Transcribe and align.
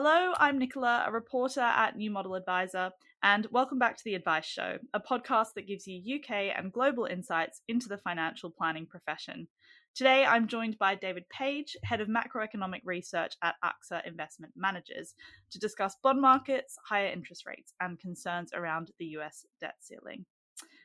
Hello, 0.00 0.32
I'm 0.38 0.60
Nicola, 0.60 1.02
a 1.08 1.10
reporter 1.10 1.60
at 1.60 1.96
New 1.96 2.12
Model 2.12 2.36
Advisor, 2.36 2.92
and 3.24 3.48
welcome 3.50 3.80
back 3.80 3.96
to 3.96 4.04
The 4.04 4.14
Advice 4.14 4.44
Show, 4.44 4.78
a 4.94 5.00
podcast 5.00 5.54
that 5.56 5.66
gives 5.66 5.88
you 5.88 6.20
UK 6.20 6.56
and 6.56 6.72
global 6.72 7.06
insights 7.06 7.62
into 7.66 7.88
the 7.88 7.98
financial 7.98 8.48
planning 8.48 8.86
profession. 8.86 9.48
Today, 9.96 10.24
I'm 10.24 10.46
joined 10.46 10.78
by 10.78 10.94
David 10.94 11.24
Page, 11.30 11.76
Head 11.82 12.00
of 12.00 12.06
Macroeconomic 12.06 12.82
Research 12.84 13.34
at 13.42 13.56
AXA 13.64 14.06
Investment 14.06 14.52
Managers, 14.54 15.14
to 15.50 15.58
discuss 15.58 15.96
bond 16.00 16.20
markets, 16.20 16.76
higher 16.88 17.08
interest 17.08 17.44
rates, 17.44 17.74
and 17.80 17.98
concerns 17.98 18.52
around 18.54 18.92
the 19.00 19.06
US 19.16 19.46
debt 19.60 19.74
ceiling. 19.80 20.24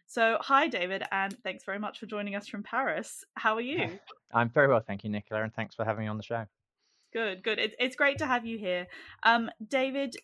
So, 0.08 0.40
hi, 0.42 0.68
David, 0.68 1.04
and 1.12 1.38
thanks 1.44 1.66
very 1.66 1.78
much 1.78 2.00
for 2.00 2.08
joining 2.08 2.34
us 2.34 2.48
from 2.48 2.64
Paris. 2.64 3.24
How 3.36 3.54
are 3.54 3.62
you? 3.62 4.00
I'm 4.34 4.50
very 4.50 4.70
well, 4.70 4.82
thank 4.82 5.04
you, 5.04 5.12
Nicola, 5.12 5.44
and 5.44 5.54
thanks 5.54 5.76
for 5.76 5.86
having 5.86 6.06
me 6.06 6.08
on 6.08 6.18
the 6.18 6.24
show. 6.24 6.48
Good, 7.14 7.44
good. 7.44 7.60
It's 7.60 7.76
it's 7.80 7.96
great 7.96 8.18
to 8.18 8.26
have 8.26 8.44
you 8.44 8.58
here, 8.58 8.88
um, 9.22 9.52
David. 9.68 10.16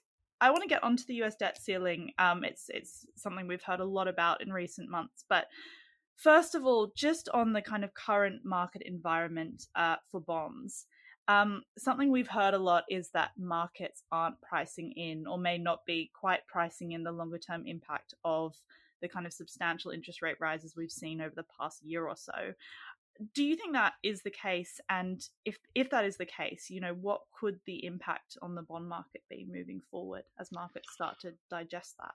I 0.42 0.50
want 0.50 0.64
to 0.64 0.70
get 0.70 0.84
onto 0.84 1.04
the 1.06 1.22
US 1.22 1.36
debt 1.36 1.62
ceiling. 1.62 2.12
Um, 2.18 2.44
it's 2.44 2.66
it's 2.70 3.06
something 3.16 3.48
we've 3.48 3.62
heard 3.62 3.80
a 3.80 3.86
lot 3.86 4.08
about 4.08 4.42
in 4.42 4.52
recent 4.52 4.90
months, 4.90 5.24
but 5.30 5.46
first 6.16 6.56
of 6.56 6.66
all, 6.66 6.92
just 6.96 7.30
on 7.30 7.54
the 7.54 7.62
kind 7.62 7.84
of 7.84 7.94
current 7.94 8.42
market 8.44 8.82
environment 8.86 9.68
uh, 9.76 9.98
for 10.12 10.20
bonds. 10.20 10.88
Um, 11.28 11.62
something 11.78 12.12
we've 12.12 12.28
heard 12.28 12.56
a 12.56 12.58
lot 12.58 12.86
is 12.90 13.12
that 13.12 13.32
markets 13.38 14.02
aren't 14.12 14.42
pricing 14.42 14.92
in, 14.94 15.28
or 15.28 15.38
may 15.38 15.60
not 15.60 15.86
be 15.86 16.10
quite 16.20 16.48
pricing 16.48 16.94
in, 16.94 17.04
the 17.04 17.12
longer 17.12 17.38
term 17.38 17.68
impact 17.68 18.16
of 18.24 18.56
the 19.00 19.08
kind 19.08 19.28
of 19.28 19.34
substantial 19.34 19.92
interest 19.92 20.24
rate 20.24 20.38
rises 20.40 20.74
we've 20.76 20.92
seen 20.92 21.22
over 21.22 21.34
the 21.36 21.46
past 21.60 21.84
year 21.86 22.08
or 22.08 22.16
so 22.16 22.54
do 23.34 23.44
you 23.44 23.56
think 23.56 23.74
that 23.74 23.94
is 24.04 24.22
the 24.22 24.32
case? 24.32 24.80
And 24.90 25.22
if 25.46 25.58
if 25.76 25.90
that 25.90 26.06
is 26.06 26.18
the 26.18 26.26
case 26.26 26.70
you 26.70 26.82
know 26.82 26.94
what 26.94 27.22
could 27.40 27.60
the 27.66 27.86
impact 27.86 28.38
on 28.42 28.56
the 28.56 28.62
bond 28.62 28.88
market 28.88 29.22
be 29.30 29.48
moving 29.50 29.82
forward 29.92 30.24
as 30.40 30.52
markets 30.52 30.94
start 30.94 31.18
to 31.22 31.34
digest 31.50 31.96
that? 32.00 32.14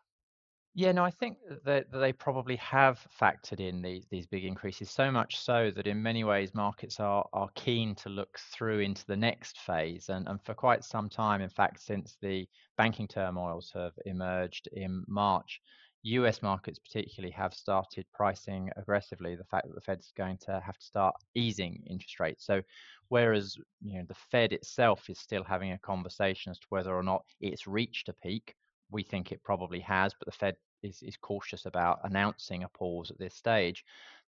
Yeah, 0.77 0.91
no, 0.91 1.05
I 1.05 1.13
think 1.13 1.39
that 1.65 1.93
they 1.93 2.13
probably 2.13 2.57
have 2.57 3.07
factored 3.21 3.61
in 3.61 3.81
these 3.81 4.07
these 4.11 4.27
big 4.27 4.45
increases 4.45 4.91
so 4.91 5.09
much 5.09 5.39
so 5.39 5.71
that 5.71 5.87
in 5.87 6.03
many 6.03 6.25
ways 6.25 6.53
markets 6.53 6.99
are 6.99 7.25
are 7.33 7.49
keen 7.55 7.95
to 7.97 8.09
look 8.09 8.37
through 8.53 8.81
into 8.81 9.07
the 9.07 9.17
next 9.17 9.59
phase. 9.61 10.09
And, 10.09 10.27
and 10.27 10.43
for 10.43 10.53
quite 10.53 10.83
some 10.83 11.09
time, 11.09 11.43
in 11.43 11.49
fact, 11.49 11.81
since 11.81 12.17
the 12.21 12.49
banking 12.77 13.07
turmoils 13.07 13.71
have 13.73 13.93
emerged 14.05 14.69
in 14.73 15.05
March, 15.07 15.61
US 16.05 16.43
markets 16.43 16.79
particularly 16.79 17.33
have 17.33 17.55
started 17.55 18.05
pricing 18.13 18.71
aggressively 18.77 19.37
the 19.37 19.45
fact 19.45 19.67
that 19.67 19.75
the 19.75 19.81
Fed's 19.81 20.13
going 20.17 20.37
to 20.39 20.61
have 20.61 20.77
to 20.77 20.85
start 20.85 21.15
easing 21.35 21.83
interest 21.89 22.21
rates. 22.21 22.45
So 22.45 22.63
whereas 23.09 23.57
you 23.83 23.99
know 23.99 24.05
the 24.07 24.15
Fed 24.15 24.53
itself 24.53 25.09
is 25.09 25.19
still 25.19 25.43
having 25.45 25.73
a 25.73 25.79
conversation 25.79 26.51
as 26.51 26.59
to 26.59 26.67
whether 26.69 26.95
or 26.95 27.03
not 27.03 27.25
it's 27.41 27.67
reached 27.67 28.11
a 28.11 28.13
peak, 28.13 28.55
we 28.91 29.03
think 29.03 29.33
it 29.33 29.43
probably 29.43 29.81
has, 29.81 30.13
but 30.13 30.27
the 30.27 30.33
Fed 30.33 30.57
is, 30.83 31.03
is 31.03 31.17
cautious 31.17 31.65
about 31.65 32.01
announcing 32.05 32.65
a 32.65 32.69
pause 32.69 33.11
at 33.11 33.19
this 33.19 33.35
stage. 33.35 33.83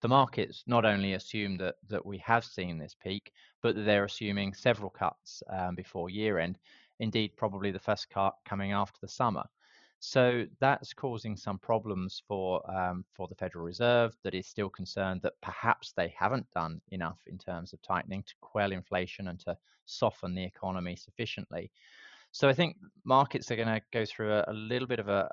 The 0.01 0.07
markets 0.07 0.63
not 0.67 0.85
only 0.85 1.13
assume 1.13 1.57
that 1.57 1.75
that 1.89 2.05
we 2.05 2.19
have 2.19 2.45
seen 2.45 2.77
this 2.77 2.95
peak, 3.01 3.31
but 3.63 3.75
they're 3.75 4.05
assuming 4.05 4.53
several 4.53 4.91
cuts 4.91 5.41
um, 5.49 5.73
before 5.73 6.11
year 6.11 6.38
end. 6.38 6.59
Indeed, 6.99 7.35
probably 7.35 7.71
the 7.71 7.79
first 7.79 8.09
cut 8.11 8.35
coming 8.45 8.73
after 8.73 8.99
the 9.01 9.07
summer. 9.07 9.44
So 10.05 10.45
that's 10.59 10.93
causing 10.93 11.37
some 11.37 11.57
problems 11.57 12.21
for 12.27 12.61
um, 12.69 13.05
for 13.13 13.29
the 13.29 13.35
Federal 13.35 13.63
Reserve 13.63 14.13
that 14.23 14.35
is 14.35 14.45
still 14.45 14.67
concerned 14.67 15.21
that 15.21 15.39
perhaps 15.41 15.93
they 15.93 16.13
haven't 16.19 16.51
done 16.51 16.81
enough 16.91 17.19
in 17.25 17.37
terms 17.37 17.71
of 17.71 17.81
tightening 17.81 18.21
to 18.23 18.33
quell 18.41 18.73
inflation 18.73 19.29
and 19.29 19.39
to 19.39 19.57
soften 19.85 20.35
the 20.35 20.43
economy 20.43 20.97
sufficiently. 20.97 21.71
So 22.33 22.49
I 22.49 22.53
think 22.53 22.75
markets 23.05 23.49
are 23.49 23.55
going 23.55 23.69
to 23.69 23.81
go 23.93 24.03
through 24.03 24.33
a, 24.33 24.43
a 24.49 24.53
little 24.53 24.89
bit 24.89 24.99
of 24.99 25.07
a, 25.07 25.29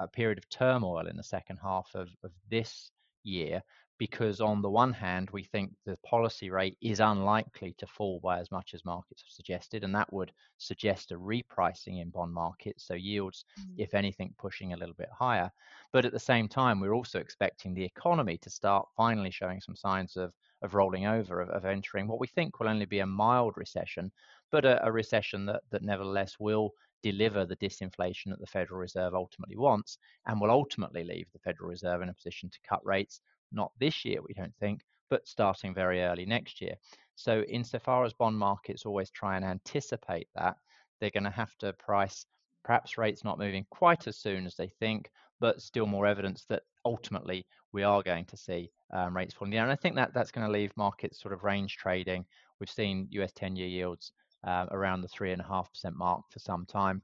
a, 0.00 0.08
period 0.08 0.38
of 0.38 0.48
turmoil 0.48 1.06
in 1.06 1.16
the 1.16 1.22
second 1.22 1.58
half 1.62 1.88
of, 1.94 2.08
of 2.24 2.32
this 2.50 2.90
year 3.22 3.62
because 3.98 4.40
on 4.40 4.62
the 4.62 4.70
one 4.70 4.92
hand, 4.92 5.28
we 5.30 5.42
think 5.42 5.72
the 5.84 5.98
policy 6.06 6.50
rate 6.50 6.76
is 6.80 7.00
unlikely 7.00 7.74
to 7.78 7.86
fall 7.86 8.20
by 8.22 8.38
as 8.38 8.50
much 8.50 8.72
as 8.72 8.84
markets 8.84 9.22
have 9.22 9.30
suggested, 9.30 9.82
and 9.82 9.94
that 9.94 10.12
would 10.12 10.32
suggest 10.58 11.10
a 11.10 11.18
repricing 11.18 12.00
in 12.00 12.10
bond 12.10 12.32
markets, 12.32 12.86
so 12.86 12.94
yields, 12.94 13.44
mm. 13.60 13.74
if 13.76 13.94
anything, 13.94 14.32
pushing 14.38 14.72
a 14.72 14.76
little 14.76 14.94
bit 14.94 15.08
higher. 15.16 15.50
But 15.92 16.04
at 16.04 16.12
the 16.12 16.18
same 16.18 16.48
time, 16.48 16.80
we're 16.80 16.94
also 16.94 17.18
expecting 17.18 17.74
the 17.74 17.84
economy 17.84 18.38
to 18.38 18.50
start 18.50 18.86
finally 18.96 19.30
showing 19.30 19.60
some 19.60 19.76
signs 19.76 20.16
of 20.16 20.32
of 20.62 20.74
rolling 20.74 21.06
over, 21.06 21.40
of, 21.40 21.50
of 21.50 21.64
entering 21.64 22.08
what 22.08 22.18
we 22.18 22.26
think 22.26 22.58
will 22.58 22.68
only 22.68 22.84
be 22.84 22.98
a 22.98 23.06
mild 23.06 23.52
recession, 23.56 24.10
but 24.50 24.64
a, 24.64 24.84
a 24.84 24.90
recession 24.90 25.46
that 25.46 25.62
that 25.70 25.82
nevertheless 25.82 26.36
will 26.38 26.72
deliver 27.02 27.44
the 27.44 27.56
disinflation 27.56 28.26
that 28.26 28.40
the 28.40 28.46
Federal 28.46 28.80
Reserve 28.80 29.14
ultimately 29.14 29.56
wants 29.56 29.98
and 30.26 30.40
will 30.40 30.50
ultimately 30.50 31.04
leave 31.04 31.26
the 31.32 31.38
Federal 31.38 31.68
Reserve 31.68 32.02
in 32.02 32.08
a 32.08 32.14
position 32.14 32.50
to 32.50 32.58
cut 32.68 32.84
rates 32.84 33.20
not 33.52 33.72
this 33.78 34.04
year, 34.04 34.20
we 34.26 34.34
don't 34.34 34.54
think, 34.56 34.82
but 35.10 35.26
starting 35.26 35.74
very 35.74 36.02
early 36.02 36.26
next 36.26 36.60
year. 36.60 36.74
So, 37.14 37.42
insofar 37.42 38.04
as 38.04 38.12
bond 38.12 38.38
markets 38.38 38.86
always 38.86 39.10
try 39.10 39.36
and 39.36 39.44
anticipate 39.44 40.28
that, 40.34 40.56
they're 41.00 41.10
going 41.10 41.24
to 41.24 41.30
have 41.30 41.56
to 41.58 41.72
price 41.72 42.26
perhaps 42.64 42.98
rates 42.98 43.24
not 43.24 43.38
moving 43.38 43.66
quite 43.70 44.06
as 44.06 44.16
soon 44.18 44.46
as 44.46 44.54
they 44.54 44.68
think, 44.68 45.10
but 45.40 45.62
still 45.62 45.86
more 45.86 46.06
evidence 46.06 46.44
that 46.48 46.62
ultimately 46.84 47.46
we 47.72 47.82
are 47.82 48.02
going 48.02 48.24
to 48.26 48.36
see 48.36 48.70
um, 48.92 49.16
rates 49.16 49.34
falling 49.34 49.52
down. 49.52 49.64
And 49.64 49.72
I 49.72 49.76
think 49.76 49.94
that 49.96 50.12
that's 50.12 50.30
going 50.30 50.46
to 50.46 50.52
leave 50.52 50.76
markets 50.76 51.20
sort 51.20 51.34
of 51.34 51.44
range 51.44 51.76
trading. 51.76 52.24
We've 52.60 52.70
seen 52.70 53.08
US 53.10 53.32
10 53.32 53.56
year 53.56 53.68
yields 53.68 54.12
uh, 54.44 54.66
around 54.70 55.02
the 55.02 55.08
3.5% 55.08 55.94
mark 55.94 56.22
for 56.30 56.38
some 56.38 56.66
time. 56.66 57.02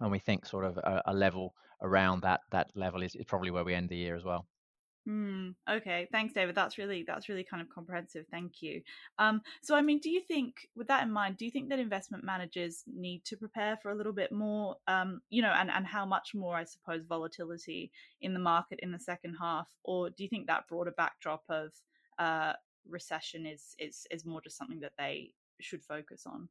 And 0.00 0.10
we 0.10 0.18
think 0.18 0.46
sort 0.46 0.64
of 0.64 0.78
a, 0.78 1.02
a 1.06 1.14
level 1.14 1.54
around 1.82 2.22
that 2.22 2.40
that 2.50 2.68
level 2.74 3.02
is, 3.02 3.14
is 3.14 3.24
probably 3.24 3.50
where 3.50 3.64
we 3.64 3.74
end 3.74 3.88
the 3.88 3.96
year 3.96 4.16
as 4.16 4.24
well. 4.24 4.46
Mm, 5.10 5.56
okay, 5.68 6.06
thanks, 6.12 6.34
David. 6.34 6.54
That's 6.54 6.78
really 6.78 7.02
that's 7.04 7.28
really 7.28 7.42
kind 7.42 7.60
of 7.60 7.68
comprehensive. 7.68 8.26
Thank 8.30 8.62
you. 8.62 8.82
Um, 9.18 9.42
so, 9.62 9.74
I 9.74 9.82
mean, 9.82 9.98
do 9.98 10.08
you 10.08 10.20
think, 10.20 10.68
with 10.76 10.86
that 10.88 11.02
in 11.02 11.10
mind, 11.10 11.36
do 11.36 11.44
you 11.44 11.50
think 11.50 11.68
that 11.70 11.80
investment 11.80 12.22
managers 12.22 12.84
need 12.86 13.24
to 13.24 13.36
prepare 13.36 13.76
for 13.82 13.90
a 13.90 13.96
little 13.96 14.12
bit 14.12 14.30
more, 14.30 14.76
um, 14.86 15.20
you 15.30 15.42
know, 15.42 15.52
and 15.56 15.68
and 15.70 15.86
how 15.86 16.06
much 16.06 16.32
more, 16.34 16.54
I 16.54 16.64
suppose, 16.64 17.02
volatility 17.08 17.90
in 18.20 18.34
the 18.34 18.40
market 18.40 18.78
in 18.82 18.92
the 18.92 19.00
second 19.00 19.34
half, 19.40 19.68
or 19.82 20.10
do 20.10 20.22
you 20.22 20.28
think 20.28 20.46
that 20.46 20.68
broader 20.68 20.92
backdrop 20.96 21.42
of 21.48 21.72
uh, 22.18 22.52
recession 22.88 23.46
is 23.46 23.74
is 23.80 24.06
is 24.12 24.24
more 24.24 24.40
just 24.42 24.58
something 24.58 24.80
that 24.80 24.92
they 24.96 25.32
should 25.60 25.82
focus 25.82 26.24
on? 26.26 26.48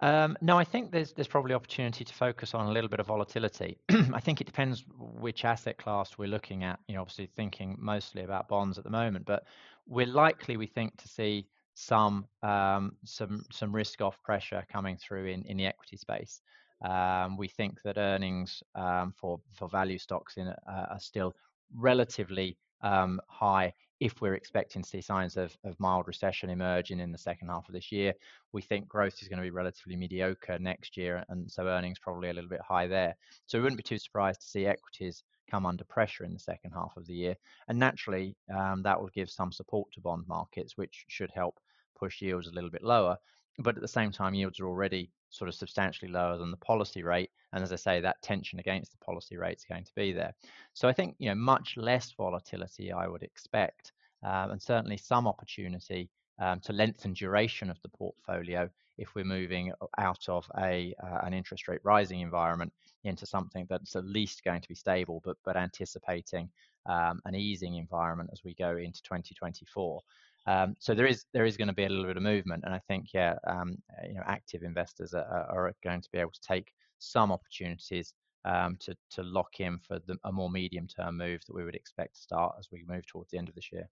Um, 0.00 0.36
no, 0.42 0.58
I 0.58 0.64
think 0.64 0.92
there's 0.92 1.12
there's 1.14 1.26
probably 1.26 1.54
opportunity 1.54 2.04
to 2.04 2.14
focus 2.14 2.54
on 2.54 2.66
a 2.66 2.70
little 2.70 2.90
bit 2.90 3.00
of 3.00 3.06
volatility. 3.06 3.78
I 3.88 4.20
think 4.20 4.40
it 4.40 4.44
depends 4.44 4.84
which 4.98 5.44
asset 5.44 5.78
class 5.78 6.18
we're 6.18 6.28
looking 6.28 6.64
at. 6.64 6.78
You 6.86 6.96
know, 6.96 7.00
obviously 7.00 7.26
thinking 7.34 7.76
mostly 7.78 8.22
about 8.22 8.48
bonds 8.48 8.76
at 8.76 8.84
the 8.84 8.90
moment, 8.90 9.24
but 9.24 9.44
we're 9.86 10.06
likely, 10.06 10.56
we 10.56 10.66
think, 10.66 10.96
to 10.98 11.08
see 11.08 11.46
some 11.74 12.26
um, 12.42 12.96
some 13.04 13.44
some 13.50 13.74
risk 13.74 14.02
off 14.02 14.20
pressure 14.22 14.64
coming 14.70 14.98
through 14.98 15.26
in 15.26 15.42
in 15.44 15.56
the 15.56 15.66
equity 15.66 15.96
space. 15.96 16.42
Um, 16.84 17.38
we 17.38 17.48
think 17.48 17.80
that 17.82 17.96
earnings 17.96 18.62
um, 18.74 19.14
for 19.16 19.40
for 19.52 19.68
value 19.68 19.98
stocks 19.98 20.36
in 20.36 20.48
uh, 20.48 20.54
are 20.68 21.00
still 21.00 21.34
relatively 21.74 22.58
um, 22.82 23.18
high 23.28 23.72
if 24.00 24.20
we're 24.20 24.34
expecting 24.34 24.82
to 24.82 24.88
see 24.88 25.00
signs 25.00 25.36
of, 25.36 25.56
of 25.64 25.78
mild 25.80 26.06
recession 26.06 26.50
emerging 26.50 27.00
in 27.00 27.12
the 27.12 27.18
second 27.18 27.48
half 27.48 27.68
of 27.68 27.74
this 27.74 27.90
year. 27.90 28.12
We 28.52 28.60
think 28.60 28.88
growth 28.88 29.22
is 29.22 29.28
going 29.28 29.38
to 29.38 29.42
be 29.42 29.50
relatively 29.50 29.96
mediocre 29.96 30.58
next 30.58 30.96
year, 30.96 31.24
and 31.28 31.50
so 31.50 31.66
earnings 31.66 31.98
probably 31.98 32.28
a 32.28 32.32
little 32.32 32.50
bit 32.50 32.60
high 32.60 32.86
there. 32.86 33.16
So 33.46 33.58
we 33.58 33.62
wouldn't 33.62 33.78
be 33.78 33.82
too 33.82 33.98
surprised 33.98 34.40
to 34.42 34.46
see 34.46 34.66
equities 34.66 35.24
come 35.50 35.64
under 35.64 35.84
pressure 35.84 36.24
in 36.24 36.32
the 36.32 36.38
second 36.38 36.72
half 36.72 36.96
of 36.96 37.06
the 37.06 37.14
year. 37.14 37.36
And 37.68 37.78
naturally, 37.78 38.36
um, 38.54 38.82
that 38.82 39.00
will 39.00 39.10
give 39.14 39.30
some 39.30 39.52
support 39.52 39.90
to 39.92 40.00
bond 40.00 40.24
markets, 40.26 40.76
which 40.76 41.04
should 41.08 41.30
help 41.30 41.58
push 41.98 42.20
yields 42.20 42.48
a 42.48 42.52
little 42.52 42.70
bit 42.70 42.82
lower. 42.82 43.16
But 43.58 43.76
at 43.76 43.82
the 43.82 43.88
same 43.88 44.12
time, 44.12 44.34
yields 44.34 44.60
are 44.60 44.66
already 44.66 45.10
sort 45.30 45.48
of 45.48 45.54
substantially 45.54 46.10
lower 46.10 46.38
than 46.38 46.50
the 46.50 46.56
policy 46.58 47.02
rate. 47.02 47.30
And 47.52 47.62
as 47.62 47.72
I 47.72 47.76
say, 47.76 48.00
that 48.00 48.22
tension 48.22 48.58
against 48.58 48.92
the 48.92 49.04
policy 49.04 49.36
rate 49.36 49.58
is 49.58 49.64
going 49.64 49.84
to 49.84 49.94
be 49.94 50.12
there. 50.12 50.34
So 50.74 50.88
I 50.88 50.92
think 50.92 51.16
you 51.18 51.28
know 51.28 51.34
much 51.34 51.76
less 51.76 52.12
volatility 52.12 52.92
I 52.92 53.06
would 53.06 53.22
expect, 53.22 53.92
um, 54.22 54.52
and 54.52 54.62
certainly 54.62 54.96
some 54.96 55.26
opportunity 55.26 56.10
um, 56.38 56.60
to 56.60 56.72
lengthen 56.72 57.14
duration 57.14 57.70
of 57.70 57.80
the 57.82 57.88
portfolio 57.88 58.68
if 58.98 59.14
we're 59.14 59.24
moving 59.24 59.72
out 59.98 60.28
of 60.28 60.50
a 60.58 60.94
uh, 61.02 61.18
an 61.22 61.34
interest 61.34 61.68
rate 61.68 61.80
rising 61.84 62.20
environment 62.20 62.72
into 63.04 63.26
something 63.26 63.66
that's 63.68 63.96
at 63.96 64.04
least 64.04 64.44
going 64.44 64.60
to 64.60 64.68
be 64.68 64.74
stable, 64.74 65.20
but 65.24 65.36
but 65.44 65.56
anticipating 65.56 66.48
um, 66.86 67.20
an 67.24 67.34
easing 67.34 67.76
environment 67.76 68.30
as 68.32 68.42
we 68.44 68.54
go 68.54 68.76
into 68.76 69.02
2024. 69.02 70.00
Um, 70.46 70.76
so 70.78 70.94
there 70.94 71.06
is 71.06 71.24
there 71.32 71.44
is 71.44 71.56
going 71.56 71.68
to 71.68 71.74
be 71.74 71.84
a 71.84 71.88
little 71.88 72.06
bit 72.06 72.16
of 72.16 72.22
movement, 72.22 72.62
and 72.64 72.74
I 72.74 72.80
think 72.86 73.06
yeah, 73.12 73.34
um, 73.46 73.76
you 74.06 74.14
know, 74.14 74.22
active 74.26 74.62
investors 74.62 75.12
are, 75.12 75.24
are, 75.24 75.72
going 75.82 76.00
to 76.00 76.08
be 76.12 76.18
able 76.18 76.30
to 76.30 76.40
take 76.40 76.72
some 76.98 77.32
opportunities 77.32 78.14
um, 78.44 78.76
to 78.80 78.94
to 79.10 79.22
lock 79.22 79.58
in 79.58 79.78
for 79.78 79.98
the, 80.06 80.16
a 80.24 80.32
more 80.32 80.50
medium 80.50 80.86
term 80.86 81.18
move 81.18 81.40
that 81.46 81.54
we 81.54 81.64
would 81.64 81.74
expect 81.74 82.14
to 82.14 82.20
start 82.20 82.54
as 82.58 82.68
we 82.70 82.84
move 82.86 83.04
towards 83.06 83.30
the 83.30 83.38
end 83.38 83.48
of 83.48 83.54
this 83.56 83.72
year. 83.72 83.88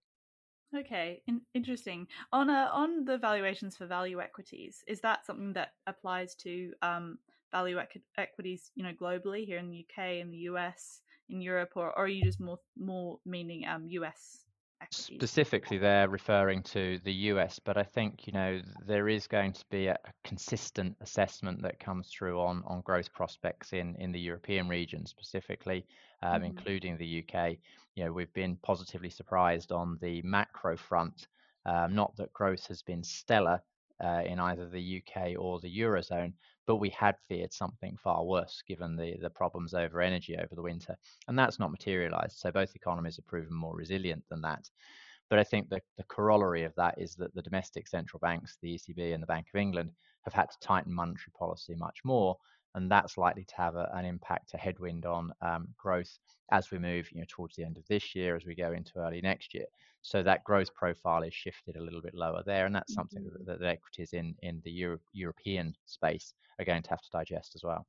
Okay, 0.75 1.21
in- 1.27 1.41
interesting. 1.53 2.07
On 2.31 2.49
uh, 2.49 2.69
on 2.71 3.03
the 3.03 3.17
valuations 3.17 3.75
for 3.75 3.85
value 3.85 4.21
equities, 4.21 4.81
is 4.87 5.01
that 5.01 5.25
something 5.25 5.51
that 5.53 5.73
applies 5.87 6.35
to 6.35 6.71
um, 6.81 7.17
value 7.51 7.77
equities, 8.17 8.71
you 8.75 8.83
know, 8.83 8.93
globally 8.93 9.45
here 9.45 9.57
in 9.57 9.69
the 9.69 9.85
UK, 9.85 10.21
in 10.21 10.31
the 10.31 10.49
US, 10.49 11.01
in 11.29 11.41
Europe, 11.41 11.73
or, 11.75 11.87
or 11.87 12.05
are 12.05 12.07
you 12.07 12.23
just 12.23 12.39
more 12.39 12.59
more 12.77 13.19
meaning 13.25 13.67
um, 13.67 13.87
US 13.89 14.44
equities? 14.81 15.09
Specifically, 15.15 15.77
they're 15.77 16.09
referring 16.09 16.63
to 16.63 16.99
the 17.03 17.13
US, 17.31 17.59
but 17.59 17.77
I 17.77 17.83
think 17.83 18.27
you 18.27 18.33
know 18.33 18.61
there 18.85 19.07
is 19.07 19.27
going 19.27 19.53
to 19.53 19.65
be 19.69 19.87
a, 19.87 19.97
consistent 20.23 20.95
assessment 21.01 21.61
that 21.63 21.79
comes 21.79 22.09
through 22.09 22.39
on 22.41 22.63
on 22.65 22.81
growth 22.81 23.11
prospects 23.13 23.73
in 23.73 23.95
in 23.95 24.11
the 24.11 24.19
European 24.19 24.67
region 24.67 25.05
specifically, 25.05 25.85
um, 26.21 26.35
mm-hmm. 26.35 26.45
including 26.45 26.97
the 26.97 27.23
UK. 27.23 27.57
You 27.95 28.05
know, 28.05 28.11
we've 28.11 28.33
been 28.33 28.57
positively 28.57 29.09
surprised 29.09 29.71
on 29.71 29.97
the 30.01 30.21
macro 30.23 30.75
front. 30.77 31.27
Um, 31.65 31.95
not 31.95 32.15
that 32.17 32.31
growth 32.33 32.67
has 32.67 32.83
been 32.83 33.03
stellar 33.03 33.61
uh, 34.03 34.21
in 34.25 34.39
either 34.39 34.67
the 34.67 35.01
UK 35.01 35.33
or 35.39 35.59
the 35.59 35.79
eurozone, 35.79 36.33
but 36.67 36.77
we 36.77 36.89
had 36.89 37.15
feared 37.27 37.53
something 37.53 37.97
far 37.97 38.23
worse 38.23 38.63
given 38.67 38.95
the 38.95 39.17
the 39.21 39.29
problems 39.29 39.73
over 39.73 40.01
energy 40.01 40.37
over 40.37 40.55
the 40.55 40.61
winter, 40.61 40.95
and 41.27 41.37
that's 41.37 41.59
not 41.59 41.71
materialised. 41.71 42.37
So 42.37 42.51
both 42.51 42.75
economies 42.75 43.17
have 43.17 43.27
proven 43.27 43.53
more 43.53 43.75
resilient 43.75 44.23
than 44.29 44.41
that. 44.41 44.69
But 45.29 45.39
I 45.39 45.43
think 45.43 45.69
the, 45.69 45.81
the 45.97 46.03
corollary 46.03 46.63
of 46.63 46.75
that 46.75 46.95
is 46.99 47.15
that 47.15 47.33
the 47.33 47.41
domestic 47.41 47.87
central 47.87 48.19
banks, 48.19 48.57
the 48.61 48.75
ECB 48.75 49.13
and 49.13 49.23
the 49.23 49.27
Bank 49.27 49.47
of 49.53 49.59
England, 49.59 49.91
have 50.23 50.33
had 50.33 50.51
to 50.51 50.59
tighten 50.59 50.93
monetary 50.93 51.31
policy 51.37 51.75
much 51.75 51.99
more, 52.03 52.37
and 52.75 52.91
that's 52.91 53.17
likely 53.17 53.45
to 53.45 53.55
have 53.55 53.75
a, 53.75 53.89
an 53.93 54.05
impact, 54.05 54.53
a 54.53 54.57
headwind 54.57 55.05
on 55.05 55.33
um, 55.41 55.67
growth 55.77 56.19
as 56.51 56.69
we 56.69 56.77
move 56.77 57.09
you 57.11 57.19
know, 57.19 57.25
towards 57.27 57.55
the 57.55 57.63
end 57.63 57.77
of 57.77 57.87
this 57.87 58.13
year, 58.13 58.35
as 58.35 58.45
we 58.45 58.53
go 58.53 58.71
into 58.71 58.99
early 58.99 59.21
next 59.21 59.53
year. 59.53 59.65
So 60.01 60.21
that 60.21 60.43
growth 60.43 60.73
profile 60.75 61.23
is 61.23 61.33
shifted 61.33 61.77
a 61.77 61.81
little 61.81 62.01
bit 62.01 62.13
lower 62.13 62.43
there, 62.45 62.67
and 62.67 62.75
that's 62.75 62.93
something 62.93 63.23
mm-hmm. 63.23 63.45
that, 63.45 63.59
that 63.59 63.67
equities 63.67 64.13
in 64.13 64.35
in 64.43 64.61
the 64.63 64.71
Euro- 64.71 64.99
European 65.13 65.75
space 65.87 66.35
are 66.59 66.65
going 66.65 66.83
to 66.83 66.89
have 66.91 67.01
to 67.01 67.09
digest 67.11 67.55
as 67.55 67.63
well. 67.63 67.87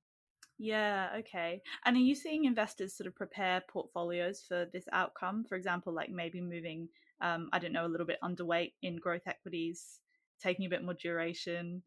Yeah, 0.59 1.11
okay. 1.19 1.61
And 1.85 1.97
are 1.97 2.01
you 2.01 2.15
seeing 2.15 2.47
investors 2.47 2.97
sort 2.97 3.07
of 3.07 3.15
prepare 3.15 3.63
portfolios 3.69 4.43
for 4.49 4.67
this 4.73 4.87
outcome? 4.93 5.45
For 5.47 5.57
example, 5.57 5.93
like 5.93 6.09
maybe 6.09 6.41
moving, 6.41 6.89
um, 7.21 7.51
I 7.53 7.59
don't 7.59 7.73
know, 7.73 7.85
a 7.85 7.89
little 7.89 8.07
bit 8.07 8.19
underweight 8.25 8.73
in 8.83 8.97
growth 8.97 9.27
equities, 9.27 10.01
taking 10.43 10.65
a 10.65 10.71
bit 10.71 10.83
more 10.83 10.95
duration, 10.95 11.83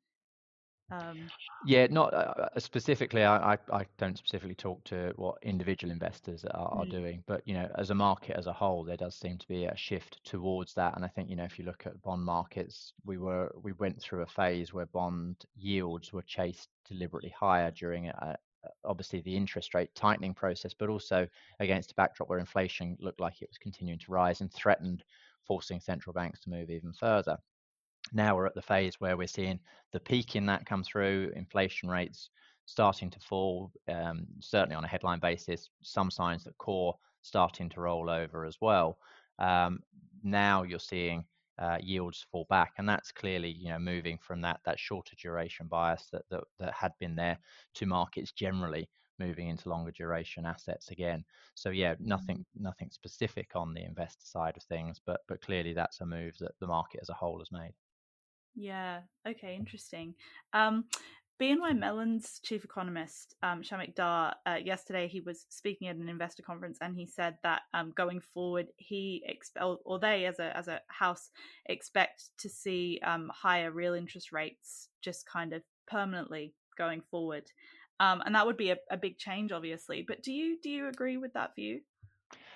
um, 0.91 1.29
yeah, 1.65 1.87
not 1.89 2.13
uh, 2.13 2.33
uh, 2.55 2.59
specifically. 2.59 3.23
I, 3.23 3.53
I, 3.53 3.57
I, 3.71 3.85
don't 3.97 4.17
specifically 4.17 4.55
talk 4.55 4.83
to 4.85 5.13
what 5.17 5.37
individual 5.43 5.91
investors 5.91 6.45
are, 6.45 6.67
are 6.67 6.85
mm. 6.85 6.91
doing, 6.91 7.23
but 7.27 7.41
you 7.45 7.53
know, 7.53 7.69
as 7.77 7.89
a 7.89 7.95
market 7.95 8.35
as 8.37 8.47
a 8.47 8.53
whole, 8.53 8.83
there 8.83 8.97
does 8.97 9.15
seem 9.15 9.37
to 9.37 9.47
be 9.47 9.65
a 9.65 9.77
shift 9.77 10.19
towards 10.23 10.73
that. 10.75 10.95
And 10.95 11.05
I 11.05 11.07
think 11.07 11.29
you 11.29 11.35
know, 11.35 11.43
if 11.43 11.59
you 11.59 11.65
look 11.65 11.83
at 11.85 12.01
bond 12.01 12.23
markets, 12.23 12.93
we 13.05 13.17
were 13.17 13.53
we 13.61 13.73
went 13.73 14.01
through 14.01 14.23
a 14.23 14.27
phase 14.27 14.73
where 14.73 14.87
bond 14.87 15.35
yields 15.55 16.11
were 16.11 16.23
chased 16.23 16.69
deliberately 16.87 17.33
higher 17.37 17.71
during 17.71 18.07
a, 18.07 18.37
obviously 18.83 19.21
the 19.21 19.35
interest 19.35 19.73
rate 19.73 19.93
tightening 19.95 20.33
process, 20.33 20.73
but 20.73 20.89
also 20.89 21.27
against 21.59 21.91
a 21.91 21.95
backdrop 21.95 22.29
where 22.29 22.39
inflation 22.39 22.97
looked 22.99 23.19
like 23.19 23.41
it 23.41 23.49
was 23.49 23.57
continuing 23.57 23.99
to 23.99 24.11
rise 24.11 24.41
and 24.41 24.51
threatened 24.51 25.03
forcing 25.45 25.79
central 25.79 26.13
banks 26.13 26.39
to 26.41 26.49
move 26.49 26.69
even 26.69 26.93
further. 26.93 27.37
Now 28.13 28.35
we're 28.35 28.45
at 28.45 28.55
the 28.55 28.61
phase 28.61 28.99
where 28.99 29.17
we're 29.17 29.27
seeing 29.27 29.59
the 29.91 29.99
peak 29.99 30.35
in 30.35 30.45
that 30.47 30.65
come 30.65 30.83
through, 30.83 31.31
inflation 31.35 31.89
rates 31.89 32.29
starting 32.65 33.09
to 33.09 33.19
fall, 33.19 33.71
um, 33.87 34.27
certainly 34.39 34.75
on 34.75 34.85
a 34.85 34.87
headline 34.87 35.19
basis, 35.19 35.69
some 35.81 36.11
signs 36.11 36.43
that 36.43 36.57
core 36.59 36.95
starting 37.21 37.69
to 37.69 37.81
roll 37.81 38.09
over 38.09 38.45
as 38.45 38.57
well. 38.61 38.97
Um, 39.39 39.79
now 40.23 40.63
you're 40.63 40.79
seeing 40.79 41.25
uh, 41.57 41.77
yields 41.81 42.25
fall 42.31 42.45
back, 42.49 42.73
and 42.77 42.87
that's 42.87 43.11
clearly 43.11 43.49
you 43.49 43.69
know 43.69 43.79
moving 43.79 44.17
from 44.17 44.41
that 44.41 44.59
that 44.65 44.79
shorter 44.79 45.15
duration 45.21 45.67
bias 45.67 46.07
that, 46.11 46.23
that 46.29 46.43
that 46.59 46.73
had 46.73 46.93
been 46.99 47.15
there 47.15 47.37
to 47.73 47.85
markets 47.85 48.31
generally 48.31 48.87
moving 49.19 49.49
into 49.49 49.67
longer 49.67 49.91
duration 49.91 50.45
assets 50.45 50.91
again. 50.91 51.23
So 51.55 51.71
yeah, 51.71 51.95
nothing 51.99 52.37
mm-hmm. 52.37 52.63
nothing 52.63 52.89
specific 52.91 53.51
on 53.55 53.73
the 53.73 53.83
investor 53.83 54.25
side 54.25 54.55
of 54.55 54.63
things, 54.63 55.01
but 55.05 55.21
but 55.27 55.41
clearly 55.41 55.73
that's 55.73 56.01
a 56.01 56.05
move 56.05 56.35
that 56.39 56.53
the 56.59 56.67
market 56.67 57.01
as 57.01 57.09
a 57.09 57.13
whole 57.13 57.39
has 57.39 57.51
made. 57.51 57.73
Yeah. 58.55 59.01
Okay. 59.27 59.55
Interesting. 59.55 60.15
Um, 60.53 60.85
BNY 61.41 61.77
Mellon's 61.79 62.41
chief 62.43 62.65
economist, 62.65 63.33
um, 63.43 63.61
Shamik 63.61 63.95
Dhar, 63.95 64.33
uh, 64.45 64.57
yesterday 64.61 65.07
he 65.07 65.21
was 65.21 65.45
speaking 65.47 65.87
at 65.87 65.95
an 65.95 66.09
investor 66.09 66.43
conference 66.43 66.77
and 66.81 66.93
he 66.93 67.05
said 67.05 67.37
that 67.43 67.61
um, 67.73 67.93
going 67.95 68.19
forward, 68.19 68.67
he 68.75 69.23
expel 69.25 69.79
or 69.85 69.99
they 69.99 70.25
as 70.25 70.39
a 70.39 70.55
as 70.57 70.67
a 70.67 70.81
house 70.89 71.29
expect 71.67 72.31
to 72.39 72.49
see 72.49 72.99
um, 73.05 73.31
higher 73.33 73.71
real 73.71 73.93
interest 73.93 74.33
rates 74.33 74.89
just 75.01 75.25
kind 75.29 75.53
of 75.53 75.61
permanently 75.87 76.53
going 76.77 77.01
forward, 77.09 77.45
um, 78.01 78.21
and 78.25 78.35
that 78.35 78.45
would 78.45 78.57
be 78.57 78.71
a, 78.71 78.77
a 78.91 78.97
big 78.97 79.17
change, 79.17 79.53
obviously. 79.53 80.03
But 80.05 80.21
do 80.21 80.33
you 80.33 80.57
do 80.61 80.69
you 80.69 80.89
agree 80.89 81.15
with 81.15 81.31
that 81.35 81.55
view? 81.55 81.79